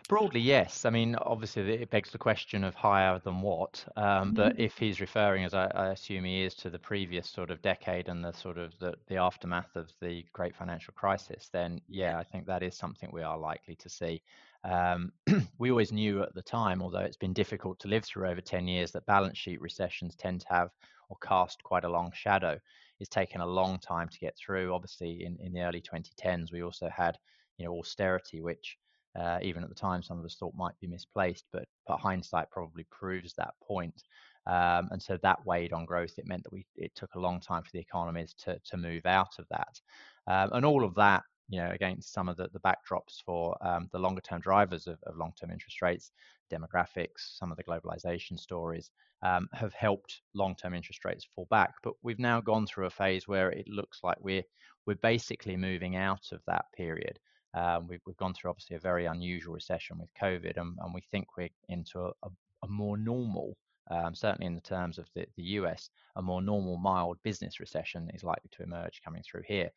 Broadly, 0.10 0.42
yes. 0.42 0.86
I 0.86 0.90
mean, 0.90 1.16
obviously, 1.16 1.74
it 1.74 1.90
begs 1.90 2.12
the 2.12 2.18
question 2.18 2.64
of 2.64 2.76
higher 2.76 3.20
than 3.20 3.42
what. 3.42 3.84
Um, 3.96 4.04
mm-hmm. 4.04 4.36
But 4.36 4.60
if 4.60 4.78
he's 4.78 5.00
referring, 5.00 5.46
as 5.46 5.54
I, 5.54 5.68
I, 5.68 5.88
assume 5.92 6.26
he 6.26 6.44
is, 6.44 6.56
to 6.56 6.70
the 6.70 6.80
previous 6.80 7.30
sort 7.30 7.52
of 7.52 7.62
decade 7.62 8.10
and 8.10 8.24
the 8.24 8.34
sort 8.34 8.58
of 8.58 8.78
the, 8.80 8.96
the 9.08 9.16
aftermath 9.16 9.76
of 9.76 9.92
the 10.02 10.26
great 10.34 10.56
financial 10.56 10.94
crisis, 10.94 11.50
then 11.54 11.80
yeah, 11.88 12.18
I 12.20 12.24
think 12.24 12.46
that 12.46 12.64
is 12.64 12.76
something 12.76 13.10
we 13.14 13.24
are 13.24 13.38
likely 13.38 13.76
to 13.76 13.90
see. 13.90 14.22
Um, 14.64 15.12
we 15.58 15.72
always 15.72 15.92
knew 15.92 16.22
at 16.22 16.34
the 16.36 16.42
time, 16.42 16.82
although 16.82 17.00
it's 17.00 17.18
been 17.18 17.34
difficult 17.34 17.80
to 17.80 17.88
live 17.88 18.04
through 18.04 18.28
over 18.28 18.42
10 18.42 18.68
years, 18.68 18.92
that 18.92 19.06
balance 19.06 19.38
sheet 19.38 19.62
recessions 19.62 20.16
tend 20.16 20.42
to 20.42 20.48
have 20.50 20.70
or 21.10 21.18
cast 21.22 21.64
quite 21.64 21.84
a 21.86 21.90
long 21.90 22.12
shadow. 22.14 22.60
It's 23.00 23.10
taken 23.10 23.42
a 23.42 23.46
long 23.46 23.80
time 23.80 24.10
to 24.10 24.20
get 24.20 24.36
through. 24.38 24.74
Obviously, 24.74 25.24
in, 25.26 25.38
in 25.40 25.54
the 25.54 25.62
early 25.62 25.82
2010s, 25.82 26.52
we 26.52 26.64
also 26.64 26.90
had 26.90 27.18
you 27.58 27.66
know 27.66 27.78
austerity, 27.78 28.42
which 28.42 28.78
uh, 29.20 29.40
even 29.42 29.64
at 29.64 29.70
the 29.70 29.76
time 29.76 30.02
some 30.02 30.20
of 30.20 30.26
us 30.26 30.36
thought 30.36 30.54
might 30.56 30.80
be 30.80 30.88
misplaced, 30.88 31.46
but, 31.52 31.66
but 31.88 31.98
hindsight 31.98 32.50
probably 32.52 32.86
proves 32.92 33.34
that 33.34 33.54
point. 33.62 34.04
Um, 34.46 34.90
and 34.92 35.02
so 35.02 35.18
that 35.22 35.46
weighed 35.46 35.72
on 35.74 35.86
growth. 35.86 36.14
It 36.18 36.28
meant 36.28 36.44
that 36.44 36.52
we 36.52 36.66
it 36.76 36.92
took 36.96 37.16
a 37.16 37.20
long 37.20 37.40
time 37.40 37.64
for 37.64 37.70
the 37.72 37.80
economies 37.80 38.34
to 38.40 38.60
to 38.66 38.78
move 38.78 39.06
out 39.06 39.40
of 39.40 39.46
that, 39.50 39.80
um, 40.28 40.50
and 40.54 40.66
all 40.66 40.84
of 40.84 40.96
that, 40.96 41.24
you 41.48 41.60
know, 41.60 41.72
against 41.72 42.12
some 42.12 42.28
of 42.28 42.36
the, 42.36 42.50
the 42.52 42.60
backdrops 42.60 43.22
for 43.26 43.56
um, 43.66 43.88
the 43.94 44.00
longer 44.00 44.22
term 44.22 44.42
drivers 44.42 44.88
of, 44.88 44.98
of 45.04 45.16
long 45.16 45.32
term 45.40 45.50
interest 45.50 45.82
rates, 45.82 46.12
demographics, 46.52 47.38
some 47.38 47.52
of 47.52 47.58
the 47.58 47.64
globalization 47.64 48.38
stories 48.38 48.92
um, 49.22 49.48
have 49.54 49.74
helped 49.74 50.22
long 50.34 50.56
term 50.56 50.74
interest 50.74 51.06
rates 51.06 51.26
fall 51.34 51.48
back. 51.50 51.76
But 51.82 51.94
we've 52.04 52.20
now 52.20 52.42
gone 52.42 52.68
through 52.68 52.88
a 52.88 52.90
phase 52.90 53.28
where 53.28 53.50
it 53.50 53.68
looks 53.70 54.00
like 54.04 54.18
we're 54.20 54.44
we're 54.86 54.96
basically 54.96 55.56
moving 55.56 55.96
out 55.96 56.32
of 56.34 56.42
that 56.48 56.66
period. 56.76 57.20
Um, 57.54 57.88
we've, 57.88 58.02
we've 58.06 58.18
gone 58.18 58.34
through 58.34 58.50
obviously 58.50 58.76
a 58.76 58.80
very 58.80 59.06
unusual 59.06 59.54
recession 59.54 59.98
with 60.00 60.10
COVID, 60.20 60.58
and, 60.58 60.78
and 60.80 60.94
we 60.94 61.02
think 61.12 61.28
we're 61.38 61.50
into 61.70 62.00
a, 62.00 62.08
a, 62.24 62.30
a 62.64 62.68
more 62.68 62.98
normal, 62.98 63.56
um, 63.92 64.16
certainly 64.16 64.48
in 64.48 64.56
the 64.56 64.62
terms 64.62 64.98
of 64.98 65.06
the, 65.16 65.26
the 65.38 65.44
US, 65.44 65.90
a 66.16 66.22
more 66.22 66.42
normal, 66.42 66.78
mild 66.78 67.18
business 67.24 67.60
recession 67.60 68.10
is 68.14 68.24
likely 68.24 68.50
to 68.52 68.64
emerge 68.64 69.02
coming 69.04 69.24
through 69.24 69.44
here. 69.48 69.70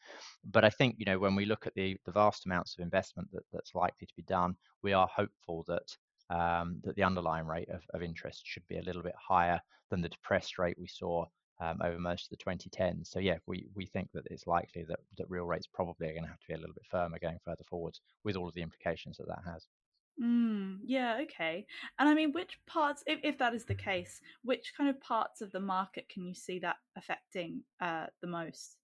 But 0.45 0.65
I 0.65 0.71
think, 0.71 0.97
you 0.99 1.05
know, 1.05 1.19
when 1.19 1.35
we 1.35 1.45
look 1.45 1.67
at 1.67 1.75
the, 1.75 1.97
the 2.07 2.13
vast 2.13 2.47
amounts 2.47 2.77
of 2.77 2.83
investment 2.83 3.29
that, 3.33 3.43
that's 3.53 3.75
likely 3.75 4.07
to 4.07 4.15
be 4.17 4.23
done, 4.23 4.57
we 4.83 4.93
are 4.93 5.09
hopeful 5.15 5.65
that 5.69 5.97
um, 6.29 6.81
that 6.83 6.97
the 6.97 7.05
underlying 7.05 7.47
rate 7.47 7.69
of, 7.69 7.83
of 7.95 8.03
interest 8.03 8.43
should 8.45 8.67
be 8.67 8.79
a 8.79 8.83
little 8.83 9.03
bit 9.03 9.15
higher 9.17 9.61
than 9.91 10.01
the 10.01 10.09
depressed 10.09 10.59
rate 10.59 10.77
we 10.79 10.89
saw 10.89 11.25
um, 11.61 11.81
over 11.83 11.99
most 11.99 12.31
of 12.31 12.39
the 12.39 12.45
2010s. 12.45 13.09
So 13.09 13.19
yeah, 13.19 13.39
we 13.47 13.67
we 13.75 13.87
think 13.87 14.11
that 14.13 14.27
it's 14.31 14.47
likely 14.47 14.85
that 14.89 15.01
that 15.19 15.31
real 15.31 15.47
rates 15.47 15.67
probably 15.73 16.09
are 16.09 16.13
going 16.13 16.25
to 16.25 16.31
have 16.31 16.41
to 16.41 16.49
be 16.49 16.55
a 16.55 16.59
little 16.59 16.75
bit 16.75 16.85
firmer 16.91 17.19
going 17.19 17.39
further 17.45 17.65
forwards, 17.69 18.01
with 18.25 18.37
all 18.37 18.49
of 18.49 18.55
the 18.55 18.63
implications 18.63 19.17
that 19.19 19.29
that 19.29 19.43
has. 19.47 19.67
Mm, 20.23 20.79
yeah, 20.85 21.19
okay. 21.23 21.67
And 21.99 22.09
I 22.09 22.15
mean, 22.15 22.33
which 22.33 22.59
parts, 22.67 23.03
if, 23.07 23.21
if 23.23 23.39
that 23.39 23.55
is 23.55 23.65
the 23.65 23.75
case, 23.75 24.21
which 24.43 24.73
kind 24.77 24.89
of 24.89 25.01
parts 25.01 25.43
of 25.43 25.53
the 25.53 25.61
market 25.61 26.09
can 26.09 26.25
you 26.25 26.35
see 26.35 26.59
that 26.61 26.77
affecting 26.97 27.63
uh, 27.81 28.07
the 28.23 28.27
most? 28.27 28.77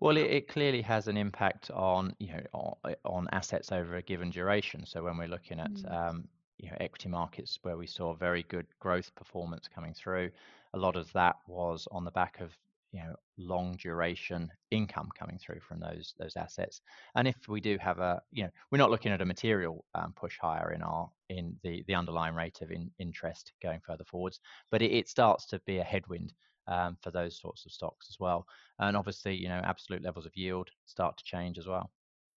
Well, 0.00 0.16
it, 0.16 0.30
it, 0.30 0.48
clearly 0.48 0.82
has 0.82 1.08
an 1.08 1.16
impact 1.16 1.70
on 1.70 2.14
you 2.18 2.28
know 2.28 2.42
on, 2.52 2.94
on, 3.04 3.28
assets 3.32 3.72
over 3.72 3.96
a 3.96 4.02
given 4.02 4.30
duration. 4.30 4.84
So 4.84 5.02
when 5.02 5.16
we're 5.16 5.28
looking 5.28 5.58
at 5.58 5.72
mm. 5.72 5.92
um, 5.92 6.28
you 6.58 6.70
know 6.70 6.76
equity 6.80 7.08
markets 7.08 7.58
where 7.62 7.78
we 7.78 7.86
saw 7.86 8.12
very 8.12 8.44
good 8.48 8.66
growth 8.80 9.14
performance 9.14 9.68
coming 9.74 9.94
through, 9.94 10.30
a 10.74 10.78
lot 10.78 10.96
of 10.96 11.12
that 11.12 11.36
was 11.46 11.86
on 11.90 12.04
the 12.04 12.10
back 12.10 12.40
of 12.40 12.56
you 12.92 13.00
know 13.00 13.14
long 13.38 13.74
duration 13.76 14.50
income 14.70 15.08
coming 15.18 15.38
through 15.38 15.60
from 15.60 15.80
those 15.80 16.14
those 16.18 16.36
assets 16.36 16.82
and 17.16 17.26
if 17.26 17.48
we 17.48 17.60
do 17.60 17.78
have 17.78 17.98
a 17.98 18.22
you 18.30 18.44
know 18.44 18.50
we're 18.70 18.78
not 18.78 18.90
looking 18.90 19.12
at 19.12 19.22
a 19.22 19.26
material 19.26 19.84
um, 19.94 20.12
push 20.14 20.38
higher 20.38 20.72
in 20.72 20.82
our 20.82 21.10
in 21.30 21.56
the 21.62 21.82
the 21.86 21.94
underlying 21.94 22.34
rate 22.34 22.60
of 22.60 22.70
in, 22.70 22.90
interest 22.98 23.52
going 23.62 23.80
further 23.80 24.04
forwards 24.04 24.40
but 24.70 24.82
it, 24.82 24.92
it 24.92 25.08
starts 25.08 25.46
to 25.46 25.58
be 25.66 25.78
a 25.78 25.84
headwind 25.84 26.34
um, 26.68 26.96
for 27.02 27.10
those 27.10 27.40
sorts 27.40 27.64
of 27.66 27.72
stocks 27.72 28.06
as 28.10 28.20
well 28.20 28.46
and 28.78 28.96
obviously 28.96 29.34
you 29.34 29.48
know 29.48 29.60
absolute 29.64 30.02
levels 30.02 30.26
of 30.26 30.36
yield 30.36 30.68
start 30.84 31.16
to 31.16 31.24
change 31.24 31.58
as 31.58 31.66
well 31.66 31.90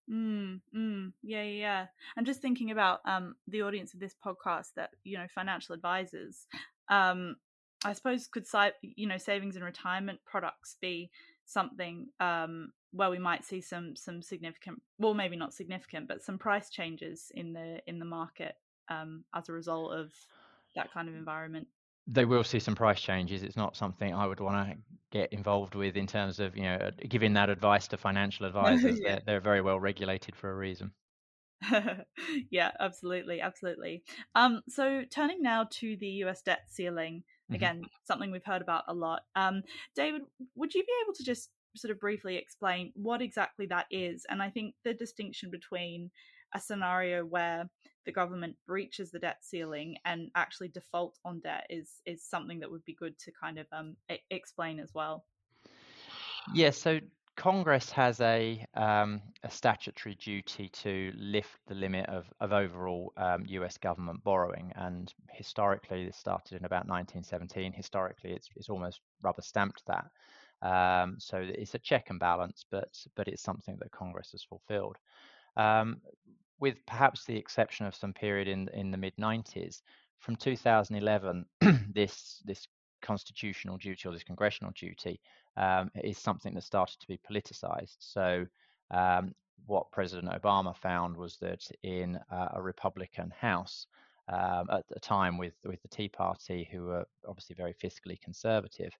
Mm, 0.09 0.61
mm, 0.75 1.13
yeah, 1.23 1.41
yeah. 1.41 1.87
I'm 2.15 2.25
just 2.25 2.39
thinking 2.39 2.69
about 2.69 2.99
um, 3.05 3.35
the 3.47 3.63
audience 3.63 3.95
of 3.95 3.99
this 3.99 4.15
podcast 4.23 4.67
that 4.75 4.91
you 5.03 5.17
know 5.17 5.25
financial 5.33 5.73
advisors. 5.73 6.45
Um, 6.89 7.37
I 7.83 7.93
suppose 7.93 8.27
could 8.27 8.45
you 8.81 9.07
know 9.07 9.17
savings 9.17 9.55
and 9.55 9.65
retirement 9.65 10.19
products 10.25 10.77
be 10.81 11.11
something 11.45 12.07
um, 12.19 12.71
where 12.91 13.09
we 13.09 13.19
might 13.19 13.45
see 13.45 13.61
some 13.61 13.95
some 13.95 14.21
significant, 14.21 14.81
well, 14.97 15.13
maybe 15.13 15.35
not 15.35 15.53
significant, 15.53 16.07
but 16.07 16.23
some 16.23 16.37
price 16.37 16.69
changes 16.69 17.31
in 17.33 17.53
the 17.53 17.79
in 17.87 17.99
the 17.99 18.05
market 18.05 18.55
um, 18.89 19.23
as 19.33 19.49
a 19.49 19.53
result 19.53 19.93
of 19.93 20.11
that 20.75 20.91
kind 20.93 21.07
of 21.09 21.15
environment? 21.15 21.67
They 22.07 22.25
will 22.25 22.43
see 22.43 22.59
some 22.59 22.75
price 22.75 23.01
changes. 23.01 23.41
It's 23.41 23.57
not 23.57 23.75
something 23.75 24.13
I 24.13 24.27
would 24.27 24.39
want 24.39 24.69
to 24.69 24.77
get 25.11 25.33
involved 25.33 25.75
with 25.75 25.97
in 25.97 26.07
terms 26.07 26.39
of 26.39 26.55
you 26.55 26.63
know 26.63 26.91
giving 27.07 27.33
that 27.33 27.49
advice 27.49 27.87
to 27.89 27.97
financial 27.97 28.45
advisors. 28.47 28.99
yeah. 28.99 29.15
they're, 29.15 29.21
they're 29.25 29.41
very 29.41 29.61
well 29.61 29.79
regulated 29.79 30.35
for 30.35 30.51
a 30.51 30.55
reason. 30.55 30.91
yeah, 32.51 32.71
absolutely, 32.79 33.41
absolutely. 33.41 34.03
Um, 34.35 34.61
so 34.69 35.03
turning 35.09 35.41
now 35.41 35.67
to 35.71 35.95
the 35.97 36.07
US 36.23 36.41
debt 36.41 36.63
ceiling. 36.69 37.23
Again, 37.51 37.77
mm-hmm. 37.77 37.85
something 38.03 38.31
we've 38.31 38.43
heard 38.43 38.61
about 38.61 38.83
a 38.87 38.93
lot. 38.93 39.21
Um, 39.35 39.61
David, 39.95 40.21
would 40.55 40.73
you 40.73 40.81
be 40.83 40.93
able 41.03 41.13
to 41.13 41.23
just 41.23 41.49
sort 41.75 41.91
of 41.91 41.99
briefly 41.99 42.37
explain 42.37 42.91
what 42.95 43.21
exactly 43.21 43.65
that 43.67 43.85
is? 43.91 44.25
And 44.29 44.41
I 44.41 44.49
think 44.49 44.75
the 44.83 44.93
distinction 44.93 45.51
between 45.51 46.09
a 46.53 46.59
scenario 46.59 47.23
where 47.23 47.69
the 48.05 48.11
government 48.11 48.55
breaches 48.67 49.11
the 49.11 49.19
debt 49.19 49.37
ceiling 49.41 49.97
and 50.05 50.29
actually 50.35 50.69
default 50.69 51.17
on 51.25 51.39
debt 51.39 51.65
is 51.69 52.01
is 52.05 52.23
something 52.23 52.59
that 52.59 52.71
would 52.71 52.85
be 52.85 52.93
good 52.93 53.17
to 53.19 53.31
kind 53.31 53.59
of 53.59 53.65
um, 53.71 53.95
explain 54.29 54.79
as 54.79 54.93
well. 54.93 55.25
Yeah, 56.53 56.69
so 56.69 56.99
Congress 57.35 57.91
has 57.91 58.21
a, 58.21 58.65
um, 58.75 59.21
a 59.43 59.49
statutory 59.49 60.15
duty 60.15 60.69
to 60.69 61.11
lift 61.17 61.59
the 61.67 61.75
limit 61.75 62.07
of, 62.07 62.25
of 62.39 62.53
overall 62.53 63.11
um, 63.17 63.43
US 63.47 63.77
government 63.77 64.23
borrowing. 64.23 64.71
And 64.75 65.13
historically, 65.31 66.05
this 66.05 66.17
started 66.17 66.57
in 66.57 66.65
about 66.65 66.87
1917. 66.87 67.73
Historically, 67.73 68.31
it's, 68.31 68.49
it's 68.55 68.69
almost 68.69 69.01
rubber 69.21 69.41
stamped 69.41 69.83
that. 69.87 70.05
Um, 70.61 71.17
so 71.19 71.37
it's 71.45 71.75
a 71.75 71.79
check 71.79 72.09
and 72.09 72.19
balance, 72.19 72.65
but, 72.71 72.97
but 73.15 73.27
it's 73.27 73.43
something 73.43 73.77
that 73.79 73.91
Congress 73.91 74.31
has 74.31 74.43
fulfilled. 74.43 74.95
Um, 75.57 76.01
with 76.59 76.77
perhaps 76.87 77.25
the 77.25 77.37
exception 77.37 77.85
of 77.85 77.95
some 77.95 78.13
period 78.13 78.47
in, 78.47 78.69
in 78.73 78.91
the 78.91 78.97
mid 78.97 79.15
90s, 79.17 79.81
from 80.19 80.37
2011, 80.37 81.45
this, 81.93 82.41
this 82.45 82.67
constitutional 83.05 83.77
duty 83.77 84.07
or 84.07 84.11
this 84.11 84.23
congressional 84.23 84.73
duty 84.75 85.19
um, 85.57 85.91
is 86.03 86.17
something 86.17 86.53
that 86.53 86.63
started 86.63 86.99
to 86.99 87.07
be 87.07 87.19
politicized. 87.29 87.97
So, 87.99 88.45
um, 88.91 89.33
what 89.67 89.91
President 89.91 90.31
Obama 90.31 90.75
found 90.75 91.15
was 91.15 91.37
that 91.37 91.63
in 91.83 92.19
uh, 92.31 92.49
a 92.53 92.61
Republican 92.61 93.31
House 93.39 93.87
um, 94.31 94.67
at 94.71 94.87
the 94.89 94.99
time 94.99 95.37
with 95.37 95.53
with 95.63 95.81
the 95.81 95.87
Tea 95.87 96.09
Party, 96.09 96.67
who 96.71 96.85
were 96.85 97.05
obviously 97.27 97.55
very 97.55 97.73
fiscally 97.73 98.19
conservative, 98.21 98.91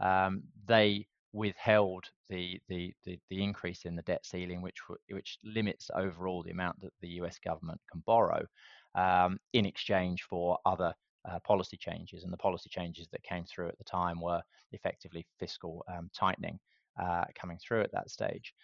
um, 0.00 0.42
they 0.66 1.06
withheld 1.32 2.04
the, 2.28 2.60
the, 2.68 2.94
the 3.04 3.18
the 3.28 3.42
increase 3.42 3.84
in 3.84 3.96
the 3.96 4.02
debt 4.02 4.24
ceiling, 4.24 4.62
which 4.62 4.78
which 5.10 5.38
limits 5.42 5.90
overall 5.94 6.42
the 6.42 6.52
amount 6.52 6.80
that 6.80 6.92
the 7.00 7.08
U.S. 7.20 7.38
government 7.44 7.80
can 7.90 8.02
borrow, 8.06 8.46
um, 8.94 9.38
in 9.52 9.66
exchange 9.66 10.22
for 10.22 10.58
other 10.64 10.94
uh, 11.30 11.38
policy 11.40 11.76
changes, 11.76 12.24
and 12.24 12.32
the 12.32 12.38
policy 12.38 12.68
changes 12.68 13.08
that 13.12 13.22
came 13.22 13.44
through 13.44 13.68
at 13.68 13.78
the 13.78 13.84
time 13.84 14.20
were 14.20 14.42
effectively 14.72 15.26
fiscal 15.38 15.84
um, 15.88 16.10
tightening 16.14 16.58
uh, 17.00 17.24
coming 17.34 17.58
through 17.58 17.82
at 17.82 17.92
that 17.92 18.10
stage. 18.10 18.54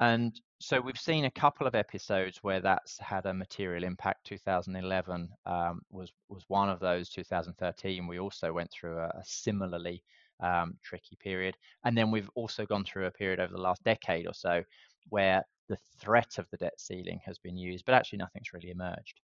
And 0.00 0.34
so 0.58 0.80
we've 0.80 0.98
seen 0.98 1.26
a 1.26 1.30
couple 1.30 1.66
of 1.66 1.74
episodes 1.74 2.38
where 2.42 2.60
that's 2.60 2.98
had 2.98 3.26
a 3.26 3.34
material 3.34 3.84
impact. 3.84 4.26
2011 4.26 5.28
um, 5.46 5.80
was 5.90 6.12
was 6.28 6.44
one 6.48 6.68
of 6.68 6.80
those. 6.80 7.08
2013 7.10 8.06
we 8.06 8.18
also 8.18 8.52
went 8.52 8.70
through 8.72 8.98
a, 8.98 9.06
a 9.06 9.22
similarly 9.24 10.02
um, 10.40 10.74
tricky 10.82 11.16
period, 11.20 11.56
and 11.84 11.96
then 11.96 12.10
we've 12.10 12.30
also 12.34 12.66
gone 12.66 12.84
through 12.84 13.06
a 13.06 13.12
period 13.12 13.38
over 13.38 13.52
the 13.52 13.60
last 13.60 13.84
decade 13.84 14.26
or 14.26 14.34
so 14.34 14.62
where 15.08 15.44
the 15.68 15.78
threat 16.00 16.38
of 16.38 16.46
the 16.50 16.56
debt 16.56 16.78
ceiling 16.78 17.20
has 17.24 17.38
been 17.38 17.56
used, 17.56 17.84
but 17.84 17.94
actually 17.94 18.18
nothing's 18.18 18.52
really 18.52 18.70
emerged. 18.70 19.20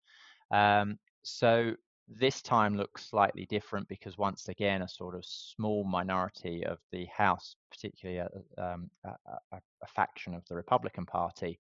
Um, 0.52 0.98
so 1.24 1.74
this 2.08 2.42
time 2.42 2.78
looks 2.78 3.06
slightly 3.06 3.46
different 3.48 3.88
because 3.90 4.18
once 4.18 4.48
again, 4.48 4.82
a 4.82 4.88
sort 4.88 5.14
of 5.16 5.26
small 5.26 5.84
minority 5.84 6.66
of 6.66 6.78
the 6.92 7.06
House, 7.06 7.56
particularly 7.70 8.20
a, 8.20 8.64
um, 8.64 8.90
a, 9.04 9.10
a, 9.52 9.58
a 9.84 9.88
faction 9.88 10.34
of 10.34 10.44
the 10.48 10.56
Republican 10.56 11.06
Party, 11.06 11.60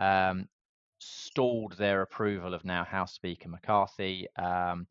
um, 0.00 0.48
stalled 0.98 1.76
their 1.76 2.02
approval 2.02 2.54
of 2.54 2.64
now 2.64 2.82
House 2.84 3.14
Speaker 3.14 3.48
McCarthy. 3.48 4.26
Um, 4.36 4.86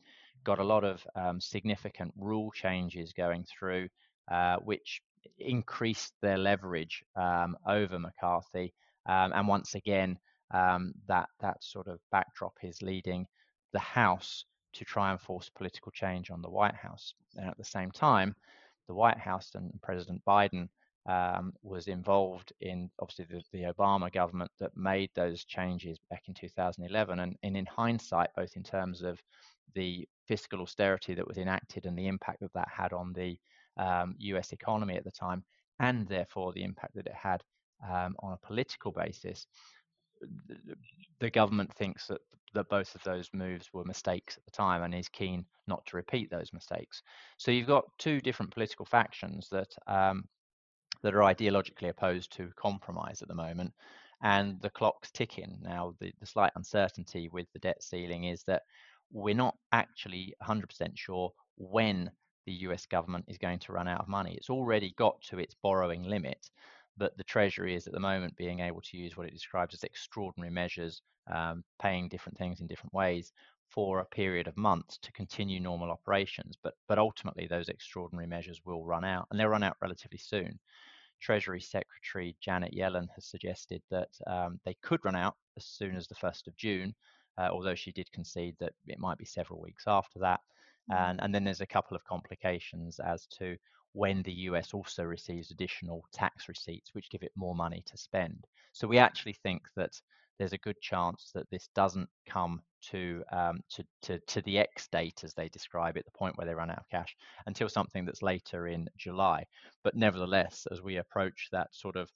got 0.46 0.60
a 0.60 0.64
lot 0.64 0.84
of 0.84 1.06
um, 1.16 1.40
significant 1.42 2.14
rule 2.18 2.52
changes 2.52 3.14
going 3.14 3.44
through, 3.46 3.90
uh, 4.32 4.58
which 4.58 5.02
increased 5.38 6.14
their 6.22 6.38
leverage 6.38 7.04
um, 7.16 7.58
over 7.68 8.00
McCarthy. 8.00 8.74
Um, 9.06 9.34
and 9.34 9.48
once 9.48 9.76
again, 9.76 10.18
that 10.52 11.28
that 11.42 11.58
sort 11.62 11.88
of 11.88 12.00
backdrop 12.12 12.54
is 12.62 12.82
leading 12.82 13.26
the 13.74 13.80
House 13.80 14.46
to 14.74 14.86
try 14.86 15.12
and 15.12 15.20
force 15.20 15.50
political 15.50 15.92
change 15.92 16.32
on 16.32 16.42
the 16.42 16.50
White 16.50 16.76
House. 16.76 17.14
And 17.36 17.50
at 17.50 17.58
the 17.58 17.64
same 17.64 17.92
time, 17.92 18.36
the 18.88 18.94
White 18.94 19.18
House 19.18 19.52
and 19.56 19.72
President 19.82 20.22
Biden 20.26 20.68
um, 21.06 21.54
was 21.62 21.88
involved 21.88 22.54
in 22.62 22.90
obviously 23.00 23.26
the, 23.30 23.44
the, 23.52 23.74
Obama 23.74 24.12
government 24.12 24.52
that 24.60 24.76
made 24.78 25.10
those 25.16 25.44
changes 25.44 26.00
back 26.10 26.24
in 26.28 26.34
2011. 26.34 27.20
And, 27.20 27.36
and, 27.44 27.58
in 27.58 27.66
hindsight, 27.66 28.30
both 28.36 28.56
in 28.56 28.64
terms 28.64 29.02
of 29.02 29.20
the 29.76 30.08
fiscal 30.28 30.62
austerity 30.62 31.14
that 31.14 31.28
was 31.28 31.38
enacted 31.38 31.86
and 31.86 31.98
the 31.98 32.08
impact 32.08 32.40
that 32.40 32.54
that 32.54 32.70
had 32.70 32.94
on 32.94 33.12
the 33.14 33.38
um, 33.78 34.16
US 34.20 34.54
economy 34.54 34.96
at 34.96 35.04
the 35.04 35.12
time, 35.12 35.44
and 35.80 36.08
therefore 36.08 36.54
the 36.54 36.64
impact 36.64 36.96
that 36.96 37.08
it 37.08 37.16
had 37.16 37.44
um, 37.90 38.16
on 38.20 38.34
a 38.34 38.46
political 38.48 38.92
basis, 38.92 39.46
the 41.20 41.30
government 41.30 41.74
thinks 41.74 42.08
that 42.08 42.22
that 42.54 42.70
both 42.70 42.94
of 42.94 43.04
those 43.04 43.30
moves 43.34 43.74
were 43.74 43.84
mistakes 43.84 44.38
at 44.38 44.46
the 44.46 44.52
time 44.52 44.84
and 44.84 44.94
is 44.94 45.10
keen 45.10 45.44
not 45.68 45.84
to 45.88 45.98
repeat 45.98 46.30
those 46.30 46.54
mistakes. 46.54 47.02
So 47.38 47.50
you've 47.50 47.68
got 47.68 47.86
two 47.98 48.22
different 48.22 48.54
political 48.54 48.86
factions 48.86 49.50
that 49.50 49.74
um, 49.88 50.26
that 51.02 51.16
are 51.16 51.34
ideologically 51.34 51.90
opposed 51.90 52.32
to 52.34 52.52
compromise 52.56 53.22
at 53.22 53.28
the 53.28 53.36
moment, 53.36 53.74
and 54.22 54.62
the 54.62 54.70
clock's 54.70 55.12
ticking. 55.12 55.58
Now, 55.62 55.96
the, 56.00 56.14
the 56.20 56.26
slight 56.26 56.52
uncertainty 56.56 57.30
with 57.32 57.48
the 57.54 57.60
debt 57.60 57.84
ceiling 57.84 58.26
is 58.26 58.44
that 58.44 58.64
we're 59.12 59.36
not 59.36 59.56
actually 59.72 60.34
100% 60.42 60.64
sure 60.96 61.32
when 61.58 62.10
the 62.46 62.54
US 62.54 62.86
government 62.86 63.26
is 63.28 63.38
going 63.38 63.60
to 63.60 63.74
run 63.74 63.88
out 63.88 64.02
of 64.02 64.08
money. 64.08 64.36
It's 64.36 64.50
already 64.50 64.94
got 64.98 65.22
to 65.24 65.40
its 65.40 65.56
borrowing 65.62 66.04
limit 66.04 66.50
but 66.98 67.16
the 67.18 67.24
Treasury 67.24 67.76
is 67.76 67.88
at 67.88 67.94
the 67.94 68.00
moment 68.00 68.36
being 68.36 68.60
able 68.60 68.82
to 68.82 68.98
use 68.98 69.18
what 69.18 69.28
it 69.28 69.34
describes 69.34 69.74
as 69.74 69.84
extraordinary 69.84 70.52
measures, 70.52 71.02
um, 71.34 71.64
paying 71.82 72.10
different 72.10 72.38
things 72.38 72.62
in 72.62 72.68
different 72.68 72.94
ways 72.94 73.32
for 73.70 74.00
a 74.00 74.06
period 74.06 74.48
of 74.48 74.56
months 74.56 75.00
to 75.00 75.12
continue 75.14 75.60
normal 75.60 75.90
operations. 75.90 76.58
But 76.62 76.76
but 76.88 77.00
ultimately, 77.00 77.48
those 77.48 77.70
extraordinary 77.70 78.28
measures 78.28 78.62
will 78.66 78.86
run 78.86 79.04
out, 79.04 79.28
and 79.32 79.40
they'll 79.40 79.48
run 79.48 79.64
out 79.64 79.78
relatively 79.82 80.20
soon. 80.20 80.60
Treasury 81.22 81.62
Secretary 81.62 82.36
Janet 82.42 82.74
Yellen 82.74 83.08
has 83.16 83.26
suggested 83.26 83.82
that 83.90 84.10
um, 84.28 84.60
they 84.66 84.76
could 84.82 85.00
run 85.06 85.16
out 85.16 85.36
as 85.56 85.66
soon 85.66 85.96
as 85.96 86.06
the 86.08 86.16
1st 86.16 86.48
of 86.48 86.56
June, 86.58 86.94
uh, 87.38 87.48
although 87.50 87.76
she 87.76 87.94
did 87.94 88.12
concede 88.12 88.56
that 88.60 88.74
it 88.88 89.00
might 89.00 89.18
be 89.18 89.26
several 89.26 89.62
weeks 89.62 89.86
after 89.88 90.20
that. 90.20 90.42
Mm-hmm. 90.92 91.04
And, 91.04 91.20
and 91.22 91.36
then 91.36 91.44
there's 91.44 91.62
a 91.62 91.66
couple 91.66 91.96
of 91.96 92.04
complications 92.06 93.00
as 93.00 93.26
to 93.38 93.56
when 93.94 94.24
the 94.24 94.34
US 94.34 94.74
also 94.74 95.04
receives 95.04 95.52
additional 95.52 96.04
tax 96.14 96.50
receipts, 96.50 96.94
which 96.94 97.10
give 97.10 97.24
it 97.24 97.32
more 97.36 97.56
money 97.56 97.84
to 97.86 97.98
spend. 97.98 98.46
So 98.74 98.88
we 98.88 98.98
actually 98.98 99.34
think 99.44 99.62
that 99.76 99.92
there's 100.40 100.54
a 100.54 100.58
good 100.58 100.80
chance 100.82 101.32
that 101.36 101.50
this 101.52 101.70
doesn't 101.76 102.10
come 102.28 102.62
to, 102.90 103.24
um, 103.32 103.62
to, 103.70 103.84
to, 104.02 104.20
to 104.28 104.42
the 104.42 104.58
X 104.58 104.88
date, 104.88 105.24
as 105.24 105.34
they 105.36 105.48
describe 105.50 105.96
it, 105.96 106.06
the 106.06 106.18
point 106.18 106.36
where 106.38 106.48
they 106.48 106.56
run 106.56 106.72
out 106.72 106.80
of 106.80 106.90
cash, 106.90 107.16
until 107.46 107.70
something 107.70 108.04
that's 108.04 108.24
later 108.24 108.68
in 108.68 108.90
July. 108.98 109.46
But 109.84 109.96
nevertheless, 109.96 110.68
as 110.72 110.82
we 110.82 110.98
approach 110.98 111.50
that 111.52 111.68
sort 111.72 111.96
of 111.96 112.10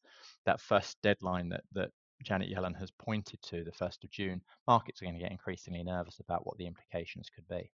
that 0.45 0.59
first 0.59 0.97
deadline 1.03 1.49
that, 1.49 1.61
that 1.73 1.91
Janet 2.23 2.49
Yellen 2.49 2.77
has 2.79 2.91
pointed 2.91 3.39
to, 3.43 3.63
the 3.63 3.71
1st 3.71 4.03
of 4.03 4.09
June, 4.09 4.41
markets 4.67 5.01
are 5.01 5.05
going 5.05 5.15
to 5.15 5.21
get 5.21 5.31
increasingly 5.31 5.83
nervous 5.83 6.19
about 6.19 6.45
what 6.45 6.57
the 6.57 6.65
implications 6.65 7.29
could 7.33 7.47
be. 7.47 7.71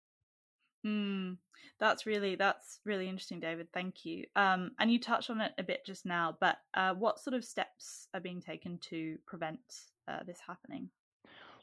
Mm, 0.87 1.37
that's 1.81 2.07
really 2.07 2.35
that's 2.37 2.81
really 2.85 3.09
interesting, 3.09 3.41
David. 3.41 3.69
Thank 3.73 4.05
you. 4.05 4.25
Um, 4.37 4.73
and 4.79 4.91
you 4.91 4.99
touched 4.99 5.31
on 5.31 5.41
it 5.41 5.53
a 5.59 5.63
bit 5.63 5.85
just 5.85 6.07
now, 6.07 6.37
but 6.41 6.59
uh, 6.75 6.95
what 6.95 7.21
sort 7.21 7.35
of 7.35 7.45
steps 7.45 8.09
are 8.15 8.21
being 8.21 8.41
taken 8.41 8.79
to 8.91 9.19
prevent 9.27 9.61
uh, 10.09 10.21
this 10.27 10.39
happening? 10.47 10.91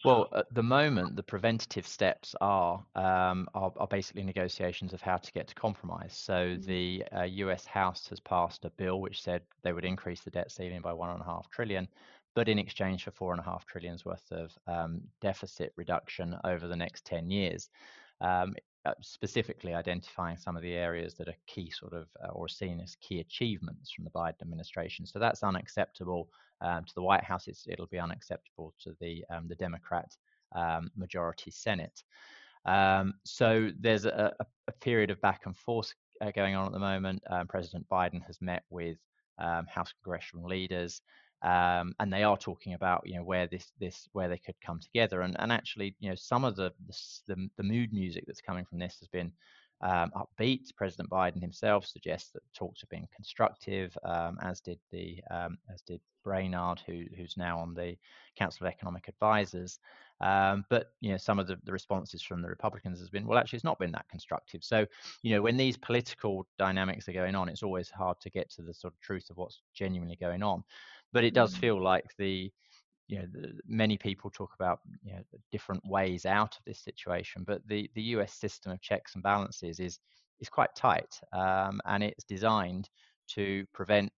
Well, 0.03 0.27
at 0.35 0.53
the 0.53 0.61
moment, 0.61 1.15
the 1.15 1.23
preventative 1.23 1.87
steps 1.87 2.35
are, 2.39 2.85
um, 2.95 3.47
are, 3.55 3.71
are 3.77 3.87
basically 3.87 4.23
negotiations 4.23 4.93
of 4.93 5.01
how 5.01 5.17
to 5.17 5.31
get 5.31 5.47
to 5.47 5.55
compromise. 5.55 6.15
So 6.15 6.33
mm-hmm. 6.33 6.61
the 6.67 7.03
uh, 7.11 7.23
U.S. 7.23 7.65
House 7.65 8.07
has 8.09 8.19
passed 8.19 8.65
a 8.65 8.69
bill 8.71 9.01
which 9.01 9.23
said 9.23 9.41
they 9.63 9.73
would 9.73 9.85
increase 9.85 10.21
the 10.21 10.29
debt 10.29 10.51
ceiling 10.51 10.81
by 10.81 10.93
one 10.93 11.09
and 11.09 11.21
a 11.21 11.25
half 11.25 11.49
trillion, 11.49 11.87
but 12.35 12.47
in 12.47 12.59
exchange 12.59 13.03
for 13.03 13.11
four 13.11 13.31
and 13.31 13.41
a 13.41 13.43
half 13.43 13.65
trillions 13.65 14.05
worth 14.05 14.31
of 14.31 14.51
um, 14.67 15.01
deficit 15.21 15.73
reduction 15.75 16.35
over 16.43 16.67
the 16.67 16.75
next 16.75 17.05
ten 17.05 17.31
years. 17.31 17.69
Um, 18.21 18.53
uh, 18.85 18.93
specifically 19.01 19.73
identifying 19.73 20.37
some 20.37 20.55
of 20.55 20.61
the 20.61 20.73
areas 20.73 21.15
that 21.15 21.27
are 21.27 21.35
key 21.47 21.71
sort 21.71 21.93
of 21.93 22.07
uh, 22.23 22.31
or 22.31 22.47
seen 22.47 22.79
as 22.79 22.95
key 23.01 23.19
achievements 23.19 23.91
from 23.91 24.03
the 24.03 24.11
Biden 24.11 24.41
administration. 24.41 25.05
So 25.05 25.19
that's 25.19 25.43
unacceptable 25.43 26.29
um, 26.61 26.85
to 26.85 26.93
the 26.95 27.01
White 27.01 27.23
House. 27.23 27.47
It's, 27.47 27.65
it'll 27.67 27.87
be 27.87 27.99
unacceptable 27.99 28.73
to 28.83 28.95
the 28.99 29.23
um, 29.29 29.47
the 29.47 29.55
Democrat 29.55 30.15
um, 30.55 30.91
majority 30.95 31.51
Senate. 31.51 32.03
Um, 32.65 33.13
so 33.23 33.69
there's 33.79 34.05
a, 34.05 34.33
a, 34.67 34.71
period 34.81 35.11
of 35.11 35.21
back 35.21 35.41
and 35.45 35.55
forth 35.55 35.93
uh, 36.21 36.31
going 36.31 36.55
on 36.55 36.65
at 36.65 36.71
the 36.71 36.79
moment. 36.79 37.21
Um, 37.29 37.47
President 37.47 37.85
Biden 37.91 38.25
has 38.25 38.41
met 38.41 38.63
with 38.69 38.97
um, 39.37 39.67
House 39.67 39.93
congressional 40.03 40.47
leaders. 40.47 41.01
Um, 41.41 41.93
and 41.99 42.11
they 42.11 42.23
are 42.23 42.37
talking 42.37 42.73
about 42.73 43.03
you 43.05 43.15
know 43.15 43.23
where 43.23 43.47
this 43.47 43.71
this 43.79 44.07
where 44.13 44.29
they 44.29 44.37
could 44.37 44.55
come 44.65 44.79
together 44.79 45.21
and 45.21 45.35
and 45.39 45.51
actually 45.51 45.95
you 45.99 46.09
know 46.09 46.15
some 46.15 46.43
of 46.43 46.55
the 46.55 46.71
the, 47.27 47.49
the 47.57 47.63
mood 47.63 47.93
music 47.93 48.23
that's 48.25 48.41
coming 48.41 48.65
from 48.65 48.79
this 48.79 48.97
has 48.99 49.07
been 49.09 49.31
um, 49.81 50.11
upbeat. 50.15 50.75
President 50.75 51.09
Biden 51.09 51.41
himself 51.41 51.85
suggests 51.85 52.31
that 52.31 52.41
talks 52.53 52.81
have 52.81 52.89
been 52.89 53.07
constructive, 53.15 53.95
um, 54.03 54.37
as 54.41 54.61
did 54.61 54.79
the 54.91 55.21
um, 55.29 55.57
as 55.71 55.81
did 55.81 55.99
Brainard, 56.25 56.81
who, 56.85 57.03
who's 57.15 57.37
now 57.37 57.59
on 57.59 57.73
the 57.73 57.95
Council 58.37 58.65
of 58.65 58.73
Economic 58.73 59.07
Advisors. 59.07 59.79
Um, 60.21 60.65
but 60.69 60.91
you 61.01 61.11
know, 61.11 61.17
some 61.17 61.39
of 61.39 61.47
the, 61.47 61.57
the, 61.65 61.71
responses 61.71 62.21
from 62.21 62.41
the 62.41 62.47
Republicans 62.47 62.99
has 62.99 63.09
been, 63.09 63.27
well, 63.27 63.37
actually, 63.37 63.57
it's 63.57 63.65
not 63.65 63.79
been 63.79 63.91
that 63.91 64.07
constructive. 64.09 64.63
So, 64.63 64.85
you 65.23 65.35
know, 65.35 65.41
when 65.41 65.57
these 65.57 65.75
political 65.77 66.47
dynamics 66.57 67.07
are 67.09 67.13
going 67.13 67.35
on, 67.35 67.49
it's 67.49 67.63
always 67.63 67.89
hard 67.89 68.19
to 68.21 68.29
get 68.29 68.49
to 68.51 68.61
the 68.61 68.73
sort 68.73 68.93
of 68.93 69.01
truth 69.01 69.29
of 69.29 69.37
what's 69.37 69.59
genuinely 69.73 70.15
going 70.15 70.41
on. 70.41 70.63
But 71.15 71.23
it 71.23 71.33
does 71.33 71.55
mm. 71.55 71.59
feel 71.59 71.81
like 71.81 72.03
the 72.19 72.51
you 73.07 73.19
know, 73.19 73.25
the, 73.31 73.53
many 73.65 73.97
people 73.97 74.29
talk 74.29 74.51
about 74.55 74.79
you 75.01 75.13
know, 75.13 75.21
different 75.49 75.81
ways 75.87 76.25
out 76.25 76.57
of 76.57 76.65
this 76.65 76.79
situation, 76.79 77.45
but 77.47 77.61
the, 77.67 77.89
the 77.95 78.01
US 78.15 78.33
system 78.33 78.73
of 78.73 78.81
checks 78.81 79.13
and 79.13 79.23
balances 79.23 79.79
is 79.79 79.97
is 80.41 80.49
quite 80.49 80.75
tight, 80.75 81.17
um, 81.31 81.79
and 81.85 82.03
it's 82.03 82.25
designed 82.25 82.89
to 83.29 83.65
prevent 83.73 84.11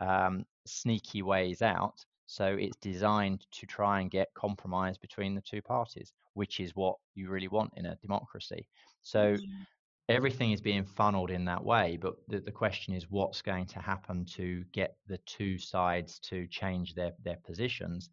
um, 0.00 0.46
sneaky 0.66 1.20
ways 1.20 1.60
out. 1.60 2.02
So 2.24 2.56
it's 2.58 2.78
designed 2.78 3.44
to 3.52 3.66
try 3.66 4.00
and 4.00 4.10
get 4.10 4.28
compromise 4.34 4.96
between 4.96 5.34
the 5.34 5.42
two 5.42 5.60
parties, 5.60 6.14
which 6.32 6.60
is 6.60 6.74
what 6.74 6.96
you 7.14 7.28
really 7.28 7.48
want 7.48 7.74
in 7.76 7.84
a 7.84 7.96
democracy. 7.96 8.66
So 9.02 9.34
mm-hmm. 9.34 9.62
Everything 10.08 10.52
is 10.52 10.60
being 10.60 10.84
funneled 10.84 11.30
in 11.30 11.44
that 11.44 11.62
way, 11.64 11.98
but 12.00 12.14
the, 12.28 12.40
the 12.40 12.52
question 12.52 12.94
is 12.94 13.10
what's 13.10 13.42
going 13.42 13.66
to 13.66 13.78
happen 13.78 14.24
to 14.24 14.64
get 14.72 14.96
the 15.06 15.18
two 15.26 15.58
sides 15.58 16.18
to 16.20 16.46
change 16.48 16.94
their 16.94 17.12
their 17.22 17.38
positions. 17.44 18.10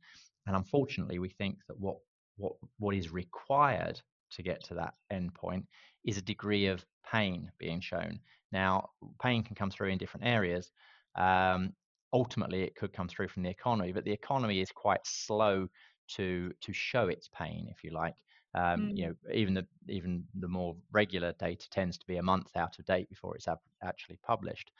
And 0.47 0.55
unfortunately, 0.55 1.19
we 1.19 1.29
think 1.29 1.57
that 1.67 1.79
what 1.79 1.97
what 2.37 2.53
what 2.79 2.95
is 2.95 3.11
required 3.11 4.01
to 4.31 4.43
get 4.43 4.63
to 4.65 4.73
that 4.75 4.93
endpoint 5.11 5.65
is 6.03 6.17
a 6.17 6.21
degree 6.21 6.67
of 6.67 6.85
pain 7.09 7.51
being 7.57 7.79
shown. 7.79 8.19
Now, 8.51 8.89
pain 9.21 9.43
can 9.43 9.55
come 9.55 9.71
through 9.71 9.89
in 9.89 9.97
different 9.97 10.25
areas. 10.25 10.71
Um, 11.15 11.73
ultimately, 12.13 12.63
it 12.63 12.75
could 12.75 12.93
come 12.93 13.07
through 13.07 13.29
from 13.29 13.43
the 13.43 13.49
economy, 13.49 13.91
but 13.91 14.03
the 14.03 14.11
economy 14.11 14.59
is 14.59 14.71
quite 14.71 15.05
slow 15.05 15.67
to 16.07 16.51
to 16.61 16.73
show 16.73 17.07
its 17.07 17.29
pain, 17.29 17.67
if 17.69 17.83
you 17.83 17.91
like. 17.91 18.15
Um, 18.55 18.81
mm. 18.81 18.97
You 18.97 19.05
know, 19.07 19.15
even 19.33 19.53
the 19.53 19.65
even 19.87 20.23
the 20.39 20.47
more 20.47 20.75
regular 20.91 21.33
data 21.33 21.69
tends 21.69 21.97
to 21.97 22.07
be 22.07 22.17
a 22.17 22.23
month 22.23 22.55
out 22.55 22.79
of 22.79 22.85
date 22.85 23.09
before 23.09 23.35
it's 23.35 23.47
actually 23.83 24.17
published. 24.25 24.71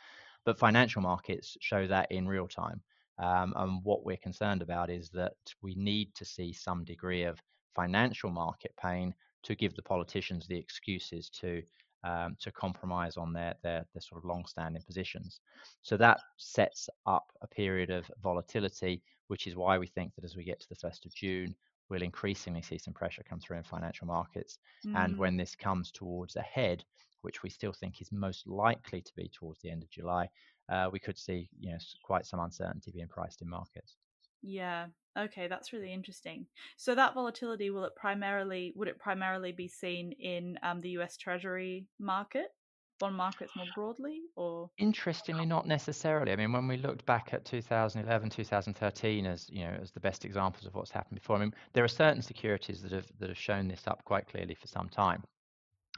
But 0.46 0.60
financial 0.60 1.01
markets 1.01 1.58
show 1.60 1.88
that 1.88 2.12
in 2.12 2.27
real 2.27 2.48
time. 2.48 2.82
Um, 3.17 3.53
and 3.55 3.84
what 3.84 4.05
we're 4.05 4.17
concerned 4.17 4.62
about 4.62 4.89
is 4.89 5.10
that 5.10 5.34
we 5.62 5.75
need 5.75 6.13
to 6.15 6.25
see 6.25 6.53
some 6.53 6.84
degree 6.84 7.24
of 7.24 7.41
financial 7.74 8.29
market 8.29 8.74
pain 8.82 9.13
to 9.44 9.55
give 9.55 9.75
the 9.75 9.82
politicians 9.82 10.48
the 10.48 10.58
excuses 10.58 11.29
to 11.41 11.62
um, 12.03 12.38
to 12.39 12.51
compromise 12.51 13.17
on 13.17 13.34
their, 13.34 13.55
their 13.63 13.86
their 13.94 14.01
sort 14.01 14.20
of 14.22 14.25
long-standing 14.25 14.84
positions. 14.84 15.39
So 15.82 15.98
that 15.98 16.22
sets 16.38 16.89
up 17.08 17.32
a 17.41 17.48
period 17.48 17.89
of 17.89 18.10
volatility, 18.22 19.01
which 19.27 19.48
is 19.48 19.55
why 19.55 19.77
we 19.77 19.88
think 19.88 20.14
that 20.16 20.25
as 20.25 20.35
we 20.35 20.44
get 20.44 20.59
to 20.59 20.70
the 20.70 20.75
first 20.75 21.05
of 21.05 21.14
June, 21.14 21.55
we'll 21.89 22.01
increasingly 22.01 22.61
see 22.61 22.77
some 22.77 22.93
pressure 22.93 23.24
come 23.27 23.39
through 23.39 23.57
in 23.57 23.63
financial 23.63 24.07
markets. 24.07 24.57
Mm. 24.85 25.05
And 25.05 25.17
when 25.17 25.37
this 25.37 25.55
comes 25.55 25.91
towards 25.91 26.35
a 26.35 26.41
head, 26.41 26.83
which 27.21 27.43
we 27.43 27.50
still 27.50 27.74
think 27.74 28.01
is 28.01 28.11
most 28.11 28.48
likely 28.48 29.01
to 29.01 29.11
be 29.15 29.29
towards 29.33 29.61
the 29.61 29.71
end 29.71 29.83
of 29.83 29.89
July, 29.89 30.29
uh, 30.69 30.89
we 30.91 31.00
could 31.00 31.17
see 31.17 31.50
you 31.59 31.71
know 31.71 31.77
quite 32.03 32.25
some 32.25 32.39
uncertainty 32.39 32.91
being 32.91 33.07
priced 33.07 33.41
in 33.41 33.50
markets. 33.50 33.95
Yeah. 34.41 34.87
Okay, 35.17 35.48
that's 35.48 35.71
really 35.71 35.93
interesting. 35.93 36.45
So 36.77 36.93
that 36.93 37.13
volatility 37.13 37.69
will 37.69 37.85
it 37.85 37.95
primarily 37.95 38.74
would 38.75 38.87
it 38.87 39.00
primarily 39.00 39.51
be 39.51 39.67
seen 39.67 40.11
in 40.13 40.59
um, 40.61 40.81
the 40.81 40.89
U.S. 40.91 41.17
Treasury 41.17 41.87
market, 42.00 42.48
bond 43.00 43.16
markets 43.16 43.51
more 43.55 43.66
broadly, 43.75 44.22
or 44.36 44.70
interestingly, 44.77 45.46
not 45.46 45.68
necessarily. 45.68 46.31
I 46.31 46.36
mean, 46.36 46.51
when 46.51 46.68
we 46.68 46.77
looked 46.77 47.05
back 47.05 47.29
at 47.34 47.46
2011, 47.46 48.29
2013 48.29 49.25
as 49.25 49.50
you 49.50 49.66
know 49.66 49.77
as 49.81 49.92
the 49.92 50.00
best 50.00 50.25
examples 50.25 50.66
of 50.66 50.75
what's 50.75 50.92
happened 50.92 51.20
before, 51.20 51.38
I 51.38 51.40
mean, 51.40 51.53
there 51.74 51.84
are 51.84 51.90
certain 51.90 52.22
securities 52.22 52.81
that 52.81 52.92
have 52.92 53.08
that 53.20 53.29
have 53.29 53.38
shown 53.38 53.68
this 53.68 53.88
up 53.88 54.03
quite 54.05 54.27
clearly 54.27 54.55
for 54.55 54.68
some 54.68 54.90
time. 54.90 55.24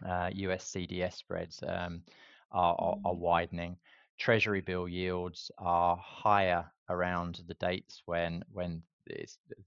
Uh, 0.06 0.30
U.S. 0.34 0.72
CDS 0.72 1.16
spreads 1.16 1.64
um, 1.68 2.04
are, 2.52 2.76
are, 2.78 2.98
are 3.06 3.14
mm. 3.14 3.20
widening. 3.20 3.78
Treasury 4.20 4.62
bill 4.62 4.88
yields 4.88 5.52
are 5.58 5.98
higher 6.04 6.66
around 6.90 7.42
the 7.48 7.56
dates 7.56 8.02
when 8.06 8.44
when 8.52 8.82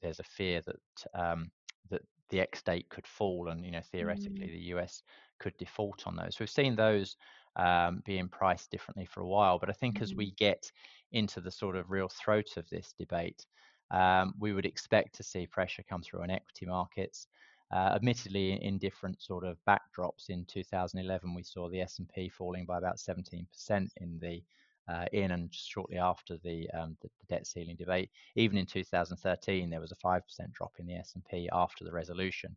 there's 0.03 0.21
a 0.21 0.25
fear 0.25 0.63
that 0.67 1.21
um, 1.21 1.51
that 1.91 2.03
the 2.31 2.41
X 2.41 2.63
date 2.63 2.89
could 2.89 3.07
fall, 3.07 3.49
and 3.49 3.65
you 3.65 3.71
know 3.71 3.83
theoretically 3.93 4.47
mm. 4.47 4.53
the 4.53 4.75
US 4.77 5.03
could 5.41 5.57
default 5.57 6.07
on 6.07 6.15
those. 6.15 6.39
We've 6.39 6.49
seen 6.49 6.77
those 6.77 7.17
um, 7.57 8.03
being 8.05 8.29
priced 8.29 8.71
differently 8.71 9.07
for 9.07 9.23
a 9.23 9.29
while, 9.29 9.59
but 9.59 9.69
I 9.69 9.73
think 9.73 9.99
mm. 9.99 10.03
as 10.03 10.15
we 10.15 10.33
get 10.33 10.71
into 11.13 11.41
the 11.41 11.51
sort 11.51 11.77
of 11.77 11.91
real 11.91 12.09
throat 12.09 12.57
of 12.57 12.69
this 12.71 12.95
debate, 12.97 13.45
um, 13.91 14.35
we 14.39 14.53
would 14.53 14.67
expect 14.67 15.17
to 15.17 15.25
see 15.25 15.47
pressure 15.47 15.83
come 15.89 16.03
through 16.03 16.23
on 16.23 16.31
equity 16.31 16.67
markets. 16.67 17.27
Uh, 17.73 17.93
admittedly, 17.95 18.53
in 18.65 18.79
different 18.79 19.23
sort 19.23 19.45
of 19.45 19.57
backdrops. 19.65 20.29
In 20.29 20.45
2011, 20.47 21.33
we 21.33 21.45
saw 21.45 21.69
the 21.69 21.81
S&P 21.81 22.29
falling 22.29 22.67
by 22.67 22.79
about 22.79 22.97
17% 22.97 23.47
in 23.71 24.19
the 24.21 24.43
uh, 24.89 25.07
in 25.13 25.31
and 25.31 25.55
shortly 25.55 25.99
after 25.99 26.37
the, 26.39 26.69
um, 26.71 26.97
the, 27.01 27.09
the, 27.21 27.27
debt 27.29 27.47
ceiling 27.47 27.77
debate. 27.77 28.11
Even 28.37 28.59
in 28.59 28.67
2013, 28.67 29.71
there 29.71 29.81
was 29.81 29.93
a 29.93 29.97
5% 29.97 30.21
drop 30.53 30.73
in 30.79 30.87
the 30.87 30.95
S&P 30.95 31.49
after 31.53 31.85
the 31.85 31.93
resolution. 31.93 32.57